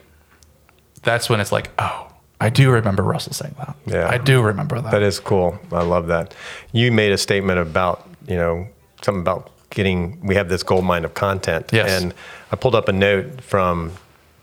that's 1.02 1.28
when 1.28 1.40
it's 1.40 1.52
like, 1.52 1.70
oh, 1.78 2.08
I 2.40 2.50
do 2.50 2.70
remember 2.70 3.02
Russell 3.02 3.32
saying 3.32 3.54
that. 3.58 3.76
Yeah. 3.86 4.08
I 4.08 4.18
do 4.18 4.42
remember 4.42 4.80
that. 4.80 4.92
That 4.92 5.02
is 5.02 5.18
cool. 5.18 5.58
I 5.72 5.82
love 5.82 6.06
that. 6.08 6.34
You 6.72 6.92
made 6.92 7.12
a 7.12 7.18
statement 7.18 7.58
about, 7.58 8.06
you 8.28 8.36
know, 8.36 8.68
something 9.02 9.22
about 9.22 9.50
getting, 9.70 10.20
we 10.26 10.34
have 10.34 10.48
this 10.48 10.62
gold 10.62 10.84
mine 10.84 11.04
of 11.04 11.14
content. 11.14 11.70
Yes. 11.72 12.02
And 12.02 12.14
I 12.50 12.56
pulled 12.56 12.74
up 12.74 12.88
a 12.88 12.92
note 12.92 13.40
from 13.40 13.92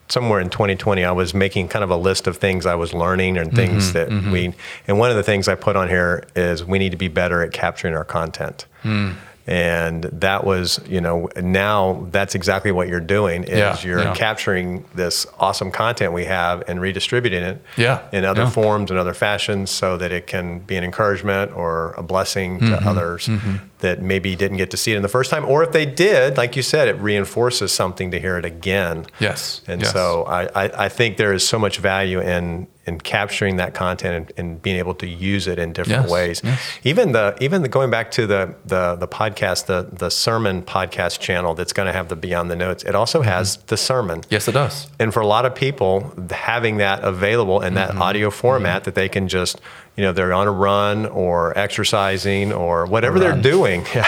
somewhere 0.07 0.39
in 0.39 0.49
2020, 0.49 1.03
I 1.03 1.11
was 1.11 1.33
making 1.33 1.67
kind 1.67 1.83
of 1.83 1.89
a 1.89 1.97
list 1.97 2.27
of 2.27 2.37
things 2.37 2.65
I 2.65 2.75
was 2.75 2.93
learning 2.93 3.37
and 3.37 3.53
things 3.53 3.85
mm-hmm. 3.85 3.93
that 3.93 4.09
mm-hmm. 4.09 4.31
we, 4.31 4.53
and 4.87 4.99
one 4.99 5.09
of 5.09 5.15
the 5.15 5.23
things 5.23 5.47
I 5.47 5.55
put 5.55 5.75
on 5.75 5.89
here 5.89 6.27
is 6.35 6.63
we 6.63 6.79
need 6.79 6.91
to 6.91 6.97
be 6.97 7.07
better 7.07 7.41
at 7.41 7.51
capturing 7.51 7.95
our 7.95 8.05
content. 8.05 8.65
Mm. 8.83 9.15
And 9.47 10.05
that 10.05 10.43
was, 10.43 10.79
you 10.87 11.01
know, 11.01 11.29
now 11.39 12.07
that's 12.09 12.33
exactly 12.33 12.71
what 12.71 12.87
you're 12.87 12.99
doing 12.99 13.43
is 13.43 13.59
Yeah, 13.59 13.79
you're 13.81 14.03
yeah. 14.03 14.15
capturing 14.15 14.85
this 14.95 15.27
awesome 15.39 15.71
content 15.71 16.13
we 16.13 16.25
have 16.25 16.63
and 16.67 16.81
redistributing 16.81 17.43
it 17.43 17.61
Yeah, 17.77 18.01
in 18.11 18.25
other 18.25 18.47
forms 18.47 18.89
and 18.89 18.99
other 18.99 19.13
fashions 19.13 19.69
so 19.69 19.97
that 19.97 20.11
it 20.11 20.25
can 20.25 20.59
be 20.59 20.77
an 20.77 20.83
encouragement 20.83 21.51
or 21.55 21.93
a 21.95 22.01
blessing 22.01 22.59
to 22.59 22.65
Mm-hmm, 22.65 22.87
others 22.87 23.27
mm-hmm. 23.27 23.57
That 23.79 24.01
maybe 24.01 24.35
didn't 24.35 24.57
get 24.57 24.71
to 24.71 24.77
see 24.77 24.93
it 24.93 24.95
in 24.97 25.01
the 25.01 25.09
first 25.09 25.29
time. 25.29 25.45
Or 25.45 25.63
if 25.63 25.71
they 25.71 25.85
did, 25.85 26.37
like 26.37 26.55
you 26.55 26.61
said, 26.63 26.87
it 26.87 26.95
reinforces 26.99 27.71
something 27.71 28.09
to 28.11 28.19
hear 28.19 28.37
it 28.37 28.45
again. 28.45 29.05
Yes. 29.19 29.61
And 29.67 29.81
yes. 29.81 29.91
so 29.91 30.23
I, 30.23 30.43
I, 30.65 30.85
I 30.85 30.89
think 30.89 31.17
there 31.17 31.33
is 31.33 31.47
so 31.47 31.59
much 31.59 31.77
value 31.79 32.19
in 32.21 32.67
in 32.87 32.99
capturing 32.99 33.55
that 33.55 33.73
content 33.73 34.29
and, 34.37 34.39
and 34.39 34.61
being 34.61 34.75
able 34.77 34.93
to 34.93 35.07
use 35.07 35.47
it 35.47 35.57
in 35.57 35.73
different 35.73 36.03
Yes, 36.03 36.11
ways. 36.11 36.41
yes. 36.43 36.61
Even 36.83 37.13
the 37.13 37.35
even 37.41 37.63
the 37.63 37.67
going 37.67 37.89
back 37.89 38.11
to 38.11 38.27
the 38.27 38.53
the 38.63 38.95
the 38.95 39.07
podcast, 39.07 39.65
the 39.65 39.87
the 39.91 40.11
sermon 40.11 40.61
podcast 40.61 41.19
channel 41.19 41.55
that's 41.55 41.73
going 41.73 41.87
to 41.87 41.93
have 41.93 42.09
the 42.09 42.15
Beyond 42.15 42.51
the 42.51 42.55
Notes. 42.55 42.83
It 42.83 42.93
also 42.93 43.23
has 43.23 43.57
the 43.67 43.75
sermon. 43.77 44.21
Yes, 44.29 44.47
it 44.47 44.51
does. 44.51 44.87
And 44.99 45.11
for 45.11 45.19
a 45.19 45.25
lot 45.27 45.45
of 45.47 45.55
people, 45.55 46.13
having 46.29 46.77
that 46.77 47.03
available 47.03 47.61
in 47.61 47.73
Mm-hmm. 47.73 47.97
that 47.97 48.01
audio 48.01 48.29
format 48.29 48.83
that 48.83 48.93
they 48.95 49.09
can 49.09 49.27
just, 49.27 49.59
you 49.97 50.03
know, 50.03 50.11
they're 50.11 50.33
on 50.33 50.47
a 50.47 50.51
run 50.51 51.05
or 51.05 51.57
exercising 51.57 52.51
or 52.51 52.85
whatever 52.85 53.17
they're 53.19 53.39
doing. 53.41 53.85
Yeah. 53.95 54.03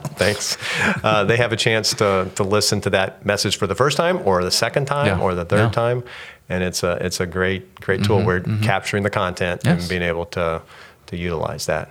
Thanks. 0.18 0.56
Uh, 1.04 1.24
they 1.24 1.36
have 1.36 1.52
a 1.52 1.56
chance 1.56 1.94
to, 1.94 2.30
to 2.36 2.42
listen 2.44 2.80
to 2.82 2.90
that 2.90 3.24
message 3.24 3.56
for 3.56 3.66
the 3.66 3.74
first 3.74 3.96
time 3.96 4.20
or 4.26 4.42
the 4.44 4.50
second 4.50 4.86
time 4.86 5.06
Yeah. 5.06 5.20
or 5.20 5.34
the 5.34 5.44
third 5.44 5.56
Yeah. 5.58 5.64
Mm-hmm. 5.66 5.72
time. 5.72 6.04
And 6.48 6.62
it's 6.64 6.82
a, 6.82 6.92
it's 7.04 7.20
a 7.20 7.26
great, 7.26 7.80
great 7.80 8.04
tool. 8.04 8.24
We're 8.24 8.40
capturing 8.62 9.02
the 9.02 9.10
content 9.10 9.62
Yes. 9.64 9.80
and 9.80 9.88
being 9.88 10.02
able 10.02 10.26
to, 10.26 10.62
to 11.06 11.16
utilize 11.16 11.66
that. 11.66 11.88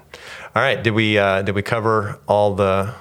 All 0.55 0.61
right. 0.61 0.81
Did 0.81 0.91
we, 0.93 1.17
uh, 1.17 1.41
did 1.43 1.53
we 1.55 1.61
cover 1.61 2.19
all 2.27 2.55
the, 2.55 2.93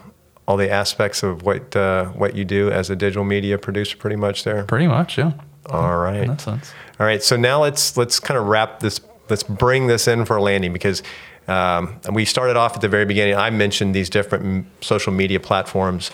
all 0.46 0.56
the 0.56 0.70
aspects 0.70 1.22
of 1.22 1.42
what, 1.42 1.74
uh, 1.74 2.06
what 2.06 2.34
you 2.36 2.44
do 2.44 2.70
as 2.70 2.90
a 2.90 2.96
digital 2.96 3.24
media 3.24 3.58
producer 3.58 3.96
pretty 3.96 4.16
much 4.16 4.44
there? 4.44 4.64
Pretty 4.64 4.86
much, 4.86 5.18
yeah. 5.18 5.32
All 5.70 5.96
right. 5.96 6.22
In 6.22 6.28
that 6.28 6.40
sense. 6.40 6.72
All 7.00 7.06
right. 7.06 7.22
So 7.22 7.36
now 7.36 7.62
let's 7.62 7.96
let's 7.96 8.20
kind 8.20 8.38
of 8.38 8.46
wrap 8.46 8.78
this. 8.80 9.00
Let's 9.28 9.42
bring 9.42 9.86
this 9.86 10.06
in 10.08 10.24
for 10.24 10.36
a 10.36 10.42
landing 10.42 10.72
because 10.72 11.02
um, 11.48 12.00
we 12.12 12.24
started 12.24 12.56
off 12.56 12.74
at 12.74 12.80
the 12.80 12.88
very 12.88 13.04
beginning. 13.04 13.34
I 13.36 13.50
mentioned 13.50 13.94
these 13.94 14.10
different 14.10 14.44
m- 14.44 14.70
social 14.80 15.12
media 15.12 15.40
platforms. 15.40 16.10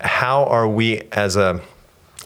How 0.00 0.44
are 0.44 0.68
we 0.68 1.02
as 1.12 1.36
a 1.36 1.60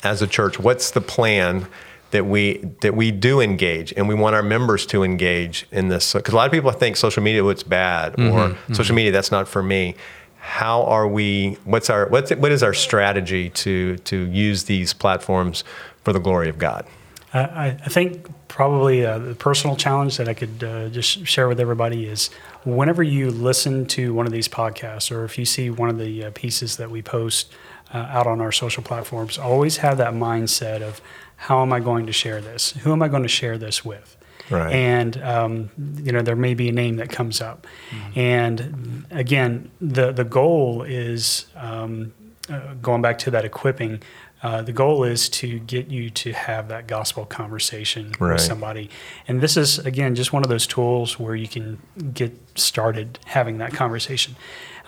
as 0.02 0.22
a 0.22 0.26
church? 0.26 0.58
What's 0.58 0.90
the 0.90 1.00
plan? 1.00 1.66
That 2.12 2.26
we 2.26 2.58
that 2.80 2.96
we 2.96 3.12
do 3.12 3.40
engage, 3.40 3.92
and 3.96 4.08
we 4.08 4.16
want 4.16 4.34
our 4.34 4.42
members 4.42 4.84
to 4.86 5.04
engage 5.04 5.68
in 5.70 5.90
this. 5.90 6.12
Because 6.12 6.34
a 6.34 6.36
lot 6.36 6.46
of 6.46 6.50
people 6.52 6.72
think 6.72 6.96
social 6.96 7.22
media, 7.22 7.46
it's 7.46 7.62
bad, 7.62 8.18
or 8.18 8.56
social 8.72 8.96
media, 8.96 9.12
that's 9.12 9.30
not 9.30 9.46
for 9.46 9.62
me. 9.62 9.94
How 10.40 10.82
are 10.86 11.06
we? 11.06 11.56
What's 11.64 11.88
our 11.88 12.08
what's 12.08 12.32
what 12.32 12.50
is 12.50 12.64
our 12.64 12.74
strategy 12.74 13.50
to 13.50 13.96
to 13.98 14.16
use 14.26 14.64
these 14.64 14.92
platforms 14.92 15.62
for 16.02 16.12
the 16.12 16.18
glory 16.18 16.48
of 16.48 16.58
God? 16.58 16.84
I, 17.32 17.68
I 17.68 17.88
think 17.88 18.28
probably 18.48 19.06
uh, 19.06 19.18
the 19.18 19.34
personal 19.34 19.76
challenge 19.76 20.16
that 20.16 20.28
I 20.28 20.34
could 20.34 20.64
uh, 20.64 20.88
just 20.88 21.26
share 21.26 21.46
with 21.48 21.60
everybody 21.60 22.06
is 22.06 22.28
whenever 22.64 23.02
you 23.02 23.30
listen 23.30 23.86
to 23.86 24.12
one 24.12 24.26
of 24.26 24.32
these 24.32 24.48
podcasts 24.48 25.12
or 25.12 25.24
if 25.24 25.38
you 25.38 25.44
see 25.44 25.70
one 25.70 25.88
of 25.88 25.98
the 25.98 26.24
uh, 26.24 26.30
pieces 26.34 26.76
that 26.76 26.90
we 26.90 27.02
post 27.02 27.52
uh, 27.94 27.98
out 27.98 28.26
on 28.26 28.40
our 28.40 28.52
social 28.52 28.82
platforms, 28.82 29.38
always 29.38 29.78
have 29.78 29.98
that 29.98 30.12
mindset 30.12 30.82
of 30.82 31.00
how 31.36 31.62
am 31.62 31.72
I 31.72 31.80
going 31.80 32.06
to 32.06 32.12
share 32.12 32.40
this? 32.40 32.72
Who 32.72 32.92
am 32.92 33.02
I 33.02 33.08
going 33.08 33.22
to 33.22 33.28
share 33.28 33.56
this 33.56 33.84
with? 33.84 34.16
Right. 34.50 34.72
And 34.72 35.16
um, 35.22 35.70
you 36.02 36.10
know 36.10 36.22
there 36.22 36.34
may 36.34 36.54
be 36.54 36.68
a 36.68 36.72
name 36.72 36.96
that 36.96 37.08
comes 37.08 37.40
up, 37.40 37.68
and 38.16 39.06
again 39.12 39.70
the 39.80 40.10
the 40.10 40.24
goal 40.24 40.82
is 40.82 41.46
um, 41.54 42.12
uh, 42.48 42.74
going 42.82 43.00
back 43.00 43.18
to 43.18 43.30
that 43.30 43.44
equipping. 43.44 44.02
Uh, 44.42 44.62
the 44.62 44.72
goal 44.72 45.04
is 45.04 45.28
to 45.28 45.58
get 45.60 45.88
you 45.88 46.08
to 46.08 46.32
have 46.32 46.68
that 46.68 46.86
gospel 46.86 47.26
conversation 47.26 48.12
Right. 48.18 48.32
with 48.32 48.40
somebody, 48.40 48.88
and 49.28 49.40
this 49.42 49.56
is 49.56 49.78
again 49.80 50.14
just 50.14 50.32
one 50.32 50.42
of 50.42 50.48
those 50.48 50.66
tools 50.66 51.18
where 51.18 51.34
you 51.34 51.46
can 51.48 51.78
get 52.14 52.32
started 52.58 53.18
having 53.26 53.58
that 53.58 53.72
conversation. 53.74 54.36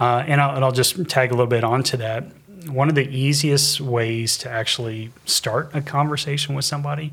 Uh, 0.00 0.24
and, 0.26 0.40
I'll, 0.40 0.56
and 0.56 0.64
I'll 0.64 0.72
just 0.72 1.06
tag 1.08 1.30
a 1.30 1.34
little 1.34 1.46
bit 1.46 1.64
onto 1.64 1.96
that. 1.98 2.24
One 2.66 2.88
of 2.88 2.94
the 2.94 3.06
easiest 3.08 3.80
ways 3.80 4.38
to 4.38 4.50
actually 4.50 5.12
start 5.26 5.70
a 5.74 5.82
conversation 5.82 6.54
with 6.54 6.64
somebody 6.64 7.12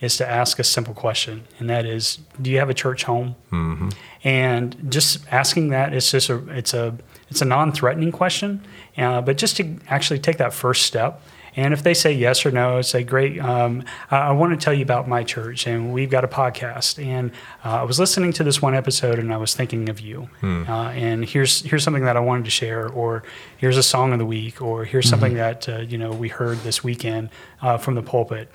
is 0.00 0.16
to 0.18 0.26
ask 0.30 0.58
a 0.58 0.64
simple 0.64 0.94
question, 0.94 1.42
and 1.58 1.68
that 1.68 1.84
is, 1.84 2.18
"Do 2.40 2.50
you 2.50 2.58
have 2.58 2.70
a 2.70 2.74
church 2.74 3.02
home?" 3.04 3.34
And 4.22 4.76
just 4.90 5.26
asking 5.30 5.70
that 5.70 5.92
it's 5.92 6.10
just 6.10 6.28
a 6.30 6.36
it's 6.50 6.74
a 6.74 6.96
it's 7.30 7.42
a 7.42 7.44
non-threatening 7.44 8.12
question, 8.12 8.62
uh, 8.98 9.20
but 9.22 9.36
just 9.38 9.56
to 9.56 9.76
actually 9.88 10.18
take 10.20 10.36
that 10.38 10.52
first 10.52 10.82
step. 10.86 11.20
And 11.56 11.74
if 11.74 11.82
they 11.82 11.94
say 11.94 12.12
yes 12.12 12.46
or 12.46 12.50
no, 12.50 12.80
say, 12.82 13.02
great, 13.02 13.40
um, 13.40 13.84
I, 14.10 14.18
I 14.18 14.32
want 14.32 14.58
to 14.58 14.62
tell 14.64 14.72
you 14.72 14.82
about 14.82 15.08
my 15.08 15.24
church, 15.24 15.66
and 15.66 15.92
we've 15.92 16.10
got 16.10 16.24
a 16.24 16.28
podcast. 16.28 17.04
And 17.04 17.32
uh, 17.64 17.80
I 17.80 17.82
was 17.82 17.98
listening 17.98 18.32
to 18.34 18.44
this 18.44 18.62
one 18.62 18.74
episode, 18.74 19.18
and 19.18 19.32
I 19.32 19.36
was 19.36 19.54
thinking 19.54 19.88
of 19.88 20.00
you. 20.00 20.28
Uh, 20.68 20.90
and 20.90 21.24
here's 21.24 21.62
here's 21.62 21.82
something 21.82 22.04
that 22.04 22.16
I 22.16 22.20
wanted 22.20 22.44
to 22.44 22.50
share, 22.50 22.88
or 22.88 23.22
here's 23.56 23.76
a 23.76 23.82
song 23.82 24.12
of 24.12 24.18
the 24.18 24.26
week, 24.26 24.62
or 24.62 24.84
here's 24.84 25.08
something 25.08 25.34
that 25.34 25.68
uh, 25.68 25.78
you 25.78 25.98
know 25.98 26.12
we 26.12 26.28
heard 26.28 26.58
this 26.58 26.84
weekend 26.84 27.30
uh, 27.62 27.78
from 27.78 27.94
the 27.94 28.02
pulpit. 28.02 28.48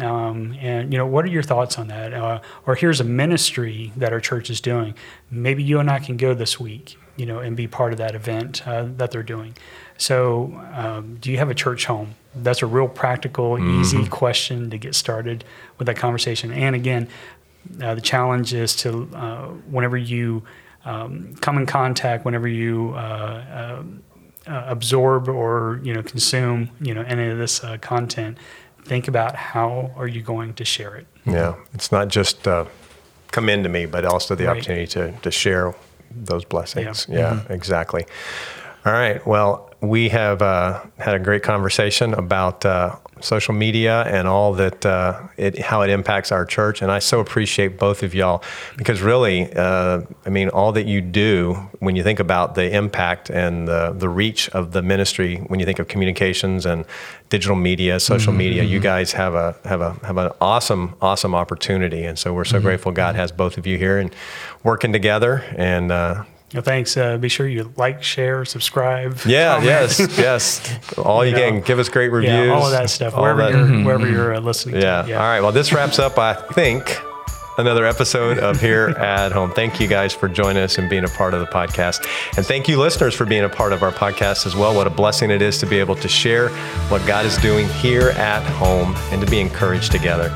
Um, 0.00 0.56
and 0.58 0.92
you 0.92 0.98
know, 0.98 1.06
what 1.06 1.24
are 1.24 1.28
your 1.28 1.42
thoughts 1.42 1.78
on 1.78 1.88
that? 1.88 2.14
Uh, 2.14 2.40
or 2.66 2.74
here's 2.74 3.00
a 3.00 3.04
ministry 3.04 3.92
that 3.96 4.12
our 4.12 4.20
church 4.20 4.48
is 4.48 4.60
doing. 4.60 4.94
Maybe 5.30 5.62
you 5.62 5.78
and 5.80 5.90
I 5.90 5.98
can 5.98 6.16
go 6.16 6.34
this 6.34 6.58
week, 6.58 6.96
you 7.16 7.26
know, 7.26 7.40
and 7.40 7.56
be 7.56 7.66
part 7.66 7.92
of 7.92 7.98
that 7.98 8.14
event 8.14 8.66
uh, 8.66 8.86
that 8.96 9.10
they're 9.10 9.22
doing. 9.22 9.54
So, 9.98 10.58
um, 10.72 11.18
do 11.20 11.30
you 11.30 11.38
have 11.38 11.50
a 11.50 11.54
church 11.54 11.84
home? 11.84 12.14
That's 12.34 12.62
a 12.62 12.66
real 12.66 12.88
practical, 12.88 13.58
easy 13.58 14.06
question 14.08 14.70
to 14.70 14.78
get 14.78 14.94
started 14.94 15.44
with 15.78 15.86
that 15.86 15.96
conversation. 15.96 16.50
And 16.50 16.74
again, 16.74 17.08
uh, 17.80 17.94
the 17.94 18.00
challenge 18.00 18.54
is 18.54 18.74
to 18.76 19.08
uh, 19.14 19.48
whenever 19.70 19.96
you 19.96 20.42
um, 20.84 21.34
come 21.40 21.58
in 21.58 21.66
contact, 21.66 22.24
whenever 22.24 22.48
you 22.48 22.94
uh, 22.94 23.82
uh, 24.46 24.64
absorb 24.66 25.28
or 25.28 25.80
you 25.84 25.94
know 25.94 26.02
consume 26.02 26.70
you 26.80 26.94
know 26.94 27.02
any 27.02 27.28
of 27.28 27.38
this 27.38 27.62
uh, 27.62 27.76
content, 27.78 28.38
think 28.84 29.08
about 29.08 29.34
how 29.36 29.90
are 29.96 30.08
you 30.08 30.22
going 30.22 30.54
to 30.54 30.64
share 30.64 30.96
it. 30.96 31.06
Yeah, 31.26 31.54
it's 31.74 31.92
not 31.92 32.08
just 32.08 32.46
uh, 32.48 32.64
come 33.30 33.48
into 33.48 33.68
me, 33.68 33.86
but 33.86 34.04
also 34.04 34.34
the 34.34 34.46
Right. 34.46 34.56
opportunity 34.56 34.86
to, 34.88 35.12
to 35.22 35.30
share 35.30 35.74
those 36.10 36.44
blessings. 36.44 37.06
Yeah. 37.08 37.18
Yeah, 37.48 37.54
exactly. 37.54 38.04
All 38.84 38.92
right. 38.92 39.24
Well, 39.26 39.71
we 39.82 40.08
have 40.10 40.40
uh, 40.42 40.80
had 40.98 41.16
a 41.16 41.18
great 41.18 41.42
conversation 41.42 42.14
about 42.14 42.64
uh, 42.64 42.94
social 43.20 43.52
media 43.52 44.02
and 44.02 44.28
all 44.28 44.54
that 44.54 44.86
uh, 44.86 45.20
it 45.36 45.58
how 45.58 45.82
it 45.82 45.90
impacts 45.90 46.30
our 46.30 46.44
church, 46.44 46.82
and 46.82 46.90
I 46.90 47.00
so 47.00 47.18
appreciate 47.18 47.78
both 47.78 48.04
of 48.04 48.14
y'all 48.14 48.44
because 48.76 49.02
really, 49.02 49.52
uh, 49.52 50.02
I 50.24 50.30
mean, 50.30 50.50
all 50.50 50.70
that 50.72 50.86
you 50.86 51.00
do 51.00 51.54
when 51.80 51.96
you 51.96 52.04
think 52.04 52.20
about 52.20 52.54
the 52.54 52.72
impact 52.72 53.28
and 53.28 53.66
the 53.66 53.92
the 53.92 54.08
reach 54.08 54.48
of 54.50 54.70
the 54.70 54.82
ministry, 54.82 55.38
when 55.48 55.58
you 55.58 55.66
think 55.66 55.80
of 55.80 55.88
communications 55.88 56.64
and 56.64 56.84
digital 57.28 57.56
media, 57.56 57.98
social 57.98 58.32
media, 58.32 58.62
you 58.62 58.78
guys 58.78 59.12
have 59.12 59.34
a 59.34 59.56
have 59.64 59.80
a 59.80 59.94
have 60.06 60.16
an 60.16 60.30
awesome 60.40 60.94
awesome 61.02 61.34
opportunity, 61.34 62.04
and 62.04 62.20
so 62.20 62.32
we're 62.32 62.44
so 62.44 62.60
grateful 62.60 62.92
God 62.92 63.16
has 63.16 63.32
both 63.32 63.58
of 63.58 63.66
you 63.66 63.78
here 63.78 63.98
and 63.98 64.14
working 64.62 64.92
together. 64.92 65.42
And. 65.56 65.90
Well, 66.52 66.62
thanks. 66.62 66.96
Uh, 66.96 67.16
be 67.18 67.28
sure 67.28 67.46
you 67.48 67.72
like, 67.76 68.02
share, 68.02 68.44
subscribe. 68.44 69.18
yeah, 69.26 69.54
comment. 69.54 69.66
yes, 69.66 70.18
yes. 70.18 70.98
All 70.98 71.24
you, 71.24 71.30
You 71.30 71.36
know, 71.36 71.50
can 71.50 71.60
give 71.62 71.78
us 71.78 71.88
great 71.88 72.08
reviews. 72.12 72.32
Yeah, 72.32 72.52
all 72.52 72.66
of 72.66 72.72
that 72.72 72.90
stuff. 72.90 73.16
Wherever 73.16 73.42
that- 73.42 73.52
you're, 73.52 73.84
wherever 73.84 74.08
you're 74.08 74.34
uh, 74.34 74.40
listening. 74.40 74.76
Yeah. 74.80 75.02
To. 75.02 75.12
All 75.14 75.20
right. 75.20 75.40
Well, 75.40 75.52
this 75.52 75.72
wraps 75.72 75.98
up, 75.98 76.18
I 76.18 76.34
think, 76.34 76.94
another 77.58 77.86
episode 77.86 78.38
of 78.38 78.60
Here 78.60 78.88
at 78.98 79.32
Home. 79.32 79.50
Thank 79.52 79.80
you 79.80 79.86
guys 79.88 80.12
for 80.12 80.28
joining 80.28 80.62
us 80.62 80.76
and 80.78 80.90
being 80.90 81.04
a 81.04 81.08
part 81.08 81.32
of 81.32 81.40
the 81.40 81.46
podcast. 81.46 82.06
And 82.36 82.44
thank 82.44 82.68
you, 82.68 82.78
listeners, 82.78 83.14
for 83.14 83.24
being 83.24 83.44
a 83.44 83.48
part 83.48 83.72
of 83.72 83.82
our 83.82 83.92
podcast 83.92 84.44
as 84.46 84.54
well. 84.54 84.74
What 84.74 84.86
a 84.86 84.90
blessing 84.90 85.30
it 85.30 85.40
is 85.40 85.56
to 85.58 85.66
be 85.66 85.78
able 85.78 85.96
to 85.96 86.08
share 86.08 86.48
what 86.88 87.06
God 87.06 87.24
is 87.24 87.36
doing 87.38 87.66
here 87.68 88.10
at 88.10 88.42
home 88.42 88.94
and 89.10 89.20
to 89.24 89.30
be 89.30 89.40
encouraged 89.40 89.90
together. 89.90 90.28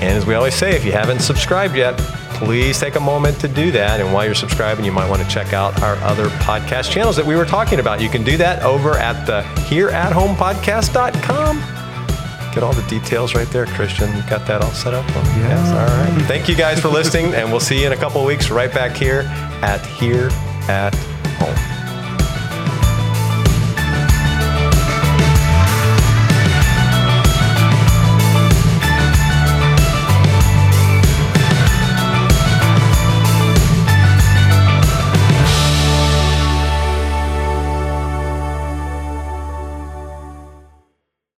And 0.00 0.04
as 0.18 0.26
we 0.26 0.34
always 0.34 0.54
say, 0.54 0.74
if 0.74 0.84
you 0.84 0.92
haven't 0.92 1.20
subscribed 1.20 1.76
yet, 1.76 1.98
please 2.44 2.78
take 2.78 2.96
a 2.96 3.00
moment 3.00 3.40
to 3.40 3.48
do 3.48 3.70
that. 3.72 4.00
And 4.00 4.12
while 4.12 4.24
you're 4.24 4.34
subscribing, 4.34 4.84
you 4.84 4.92
might 4.92 5.08
want 5.08 5.22
to 5.22 5.28
check 5.28 5.52
out 5.52 5.80
our 5.82 5.96
other 5.96 6.28
podcast 6.28 6.90
channels 6.90 7.16
that 7.16 7.26
we 7.26 7.34
were 7.36 7.44
talking 7.44 7.80
about. 7.80 8.00
You 8.00 8.08
can 8.08 8.22
do 8.22 8.36
that 8.36 8.62
over 8.62 8.96
at 8.98 9.26
the 9.26 9.42
hereathomepodcast.com. 9.68 12.54
Get 12.54 12.62
all 12.62 12.72
the 12.72 12.88
details 12.88 13.34
right 13.34 13.48
there, 13.48 13.66
Christian. 13.66 14.16
You 14.16 14.22
got 14.30 14.46
that 14.46 14.62
all 14.62 14.70
set 14.70 14.94
up? 14.94 15.04
Yes. 15.08 15.70
All 15.70 15.88
right. 15.98 16.22
Thank 16.26 16.48
you 16.48 16.54
guys 16.54 16.78
for 16.78 16.86
listening, 16.88 17.34
and 17.34 17.50
we'll 17.50 17.58
see 17.58 17.80
you 17.80 17.86
in 17.86 17.92
a 17.92 17.96
couple 17.96 18.20
of 18.20 18.26
weeks 18.26 18.48
right 18.50 18.72
back 18.72 18.96
here 18.96 19.22
at 19.62 19.84
Here 19.84 20.28
at 20.68 20.94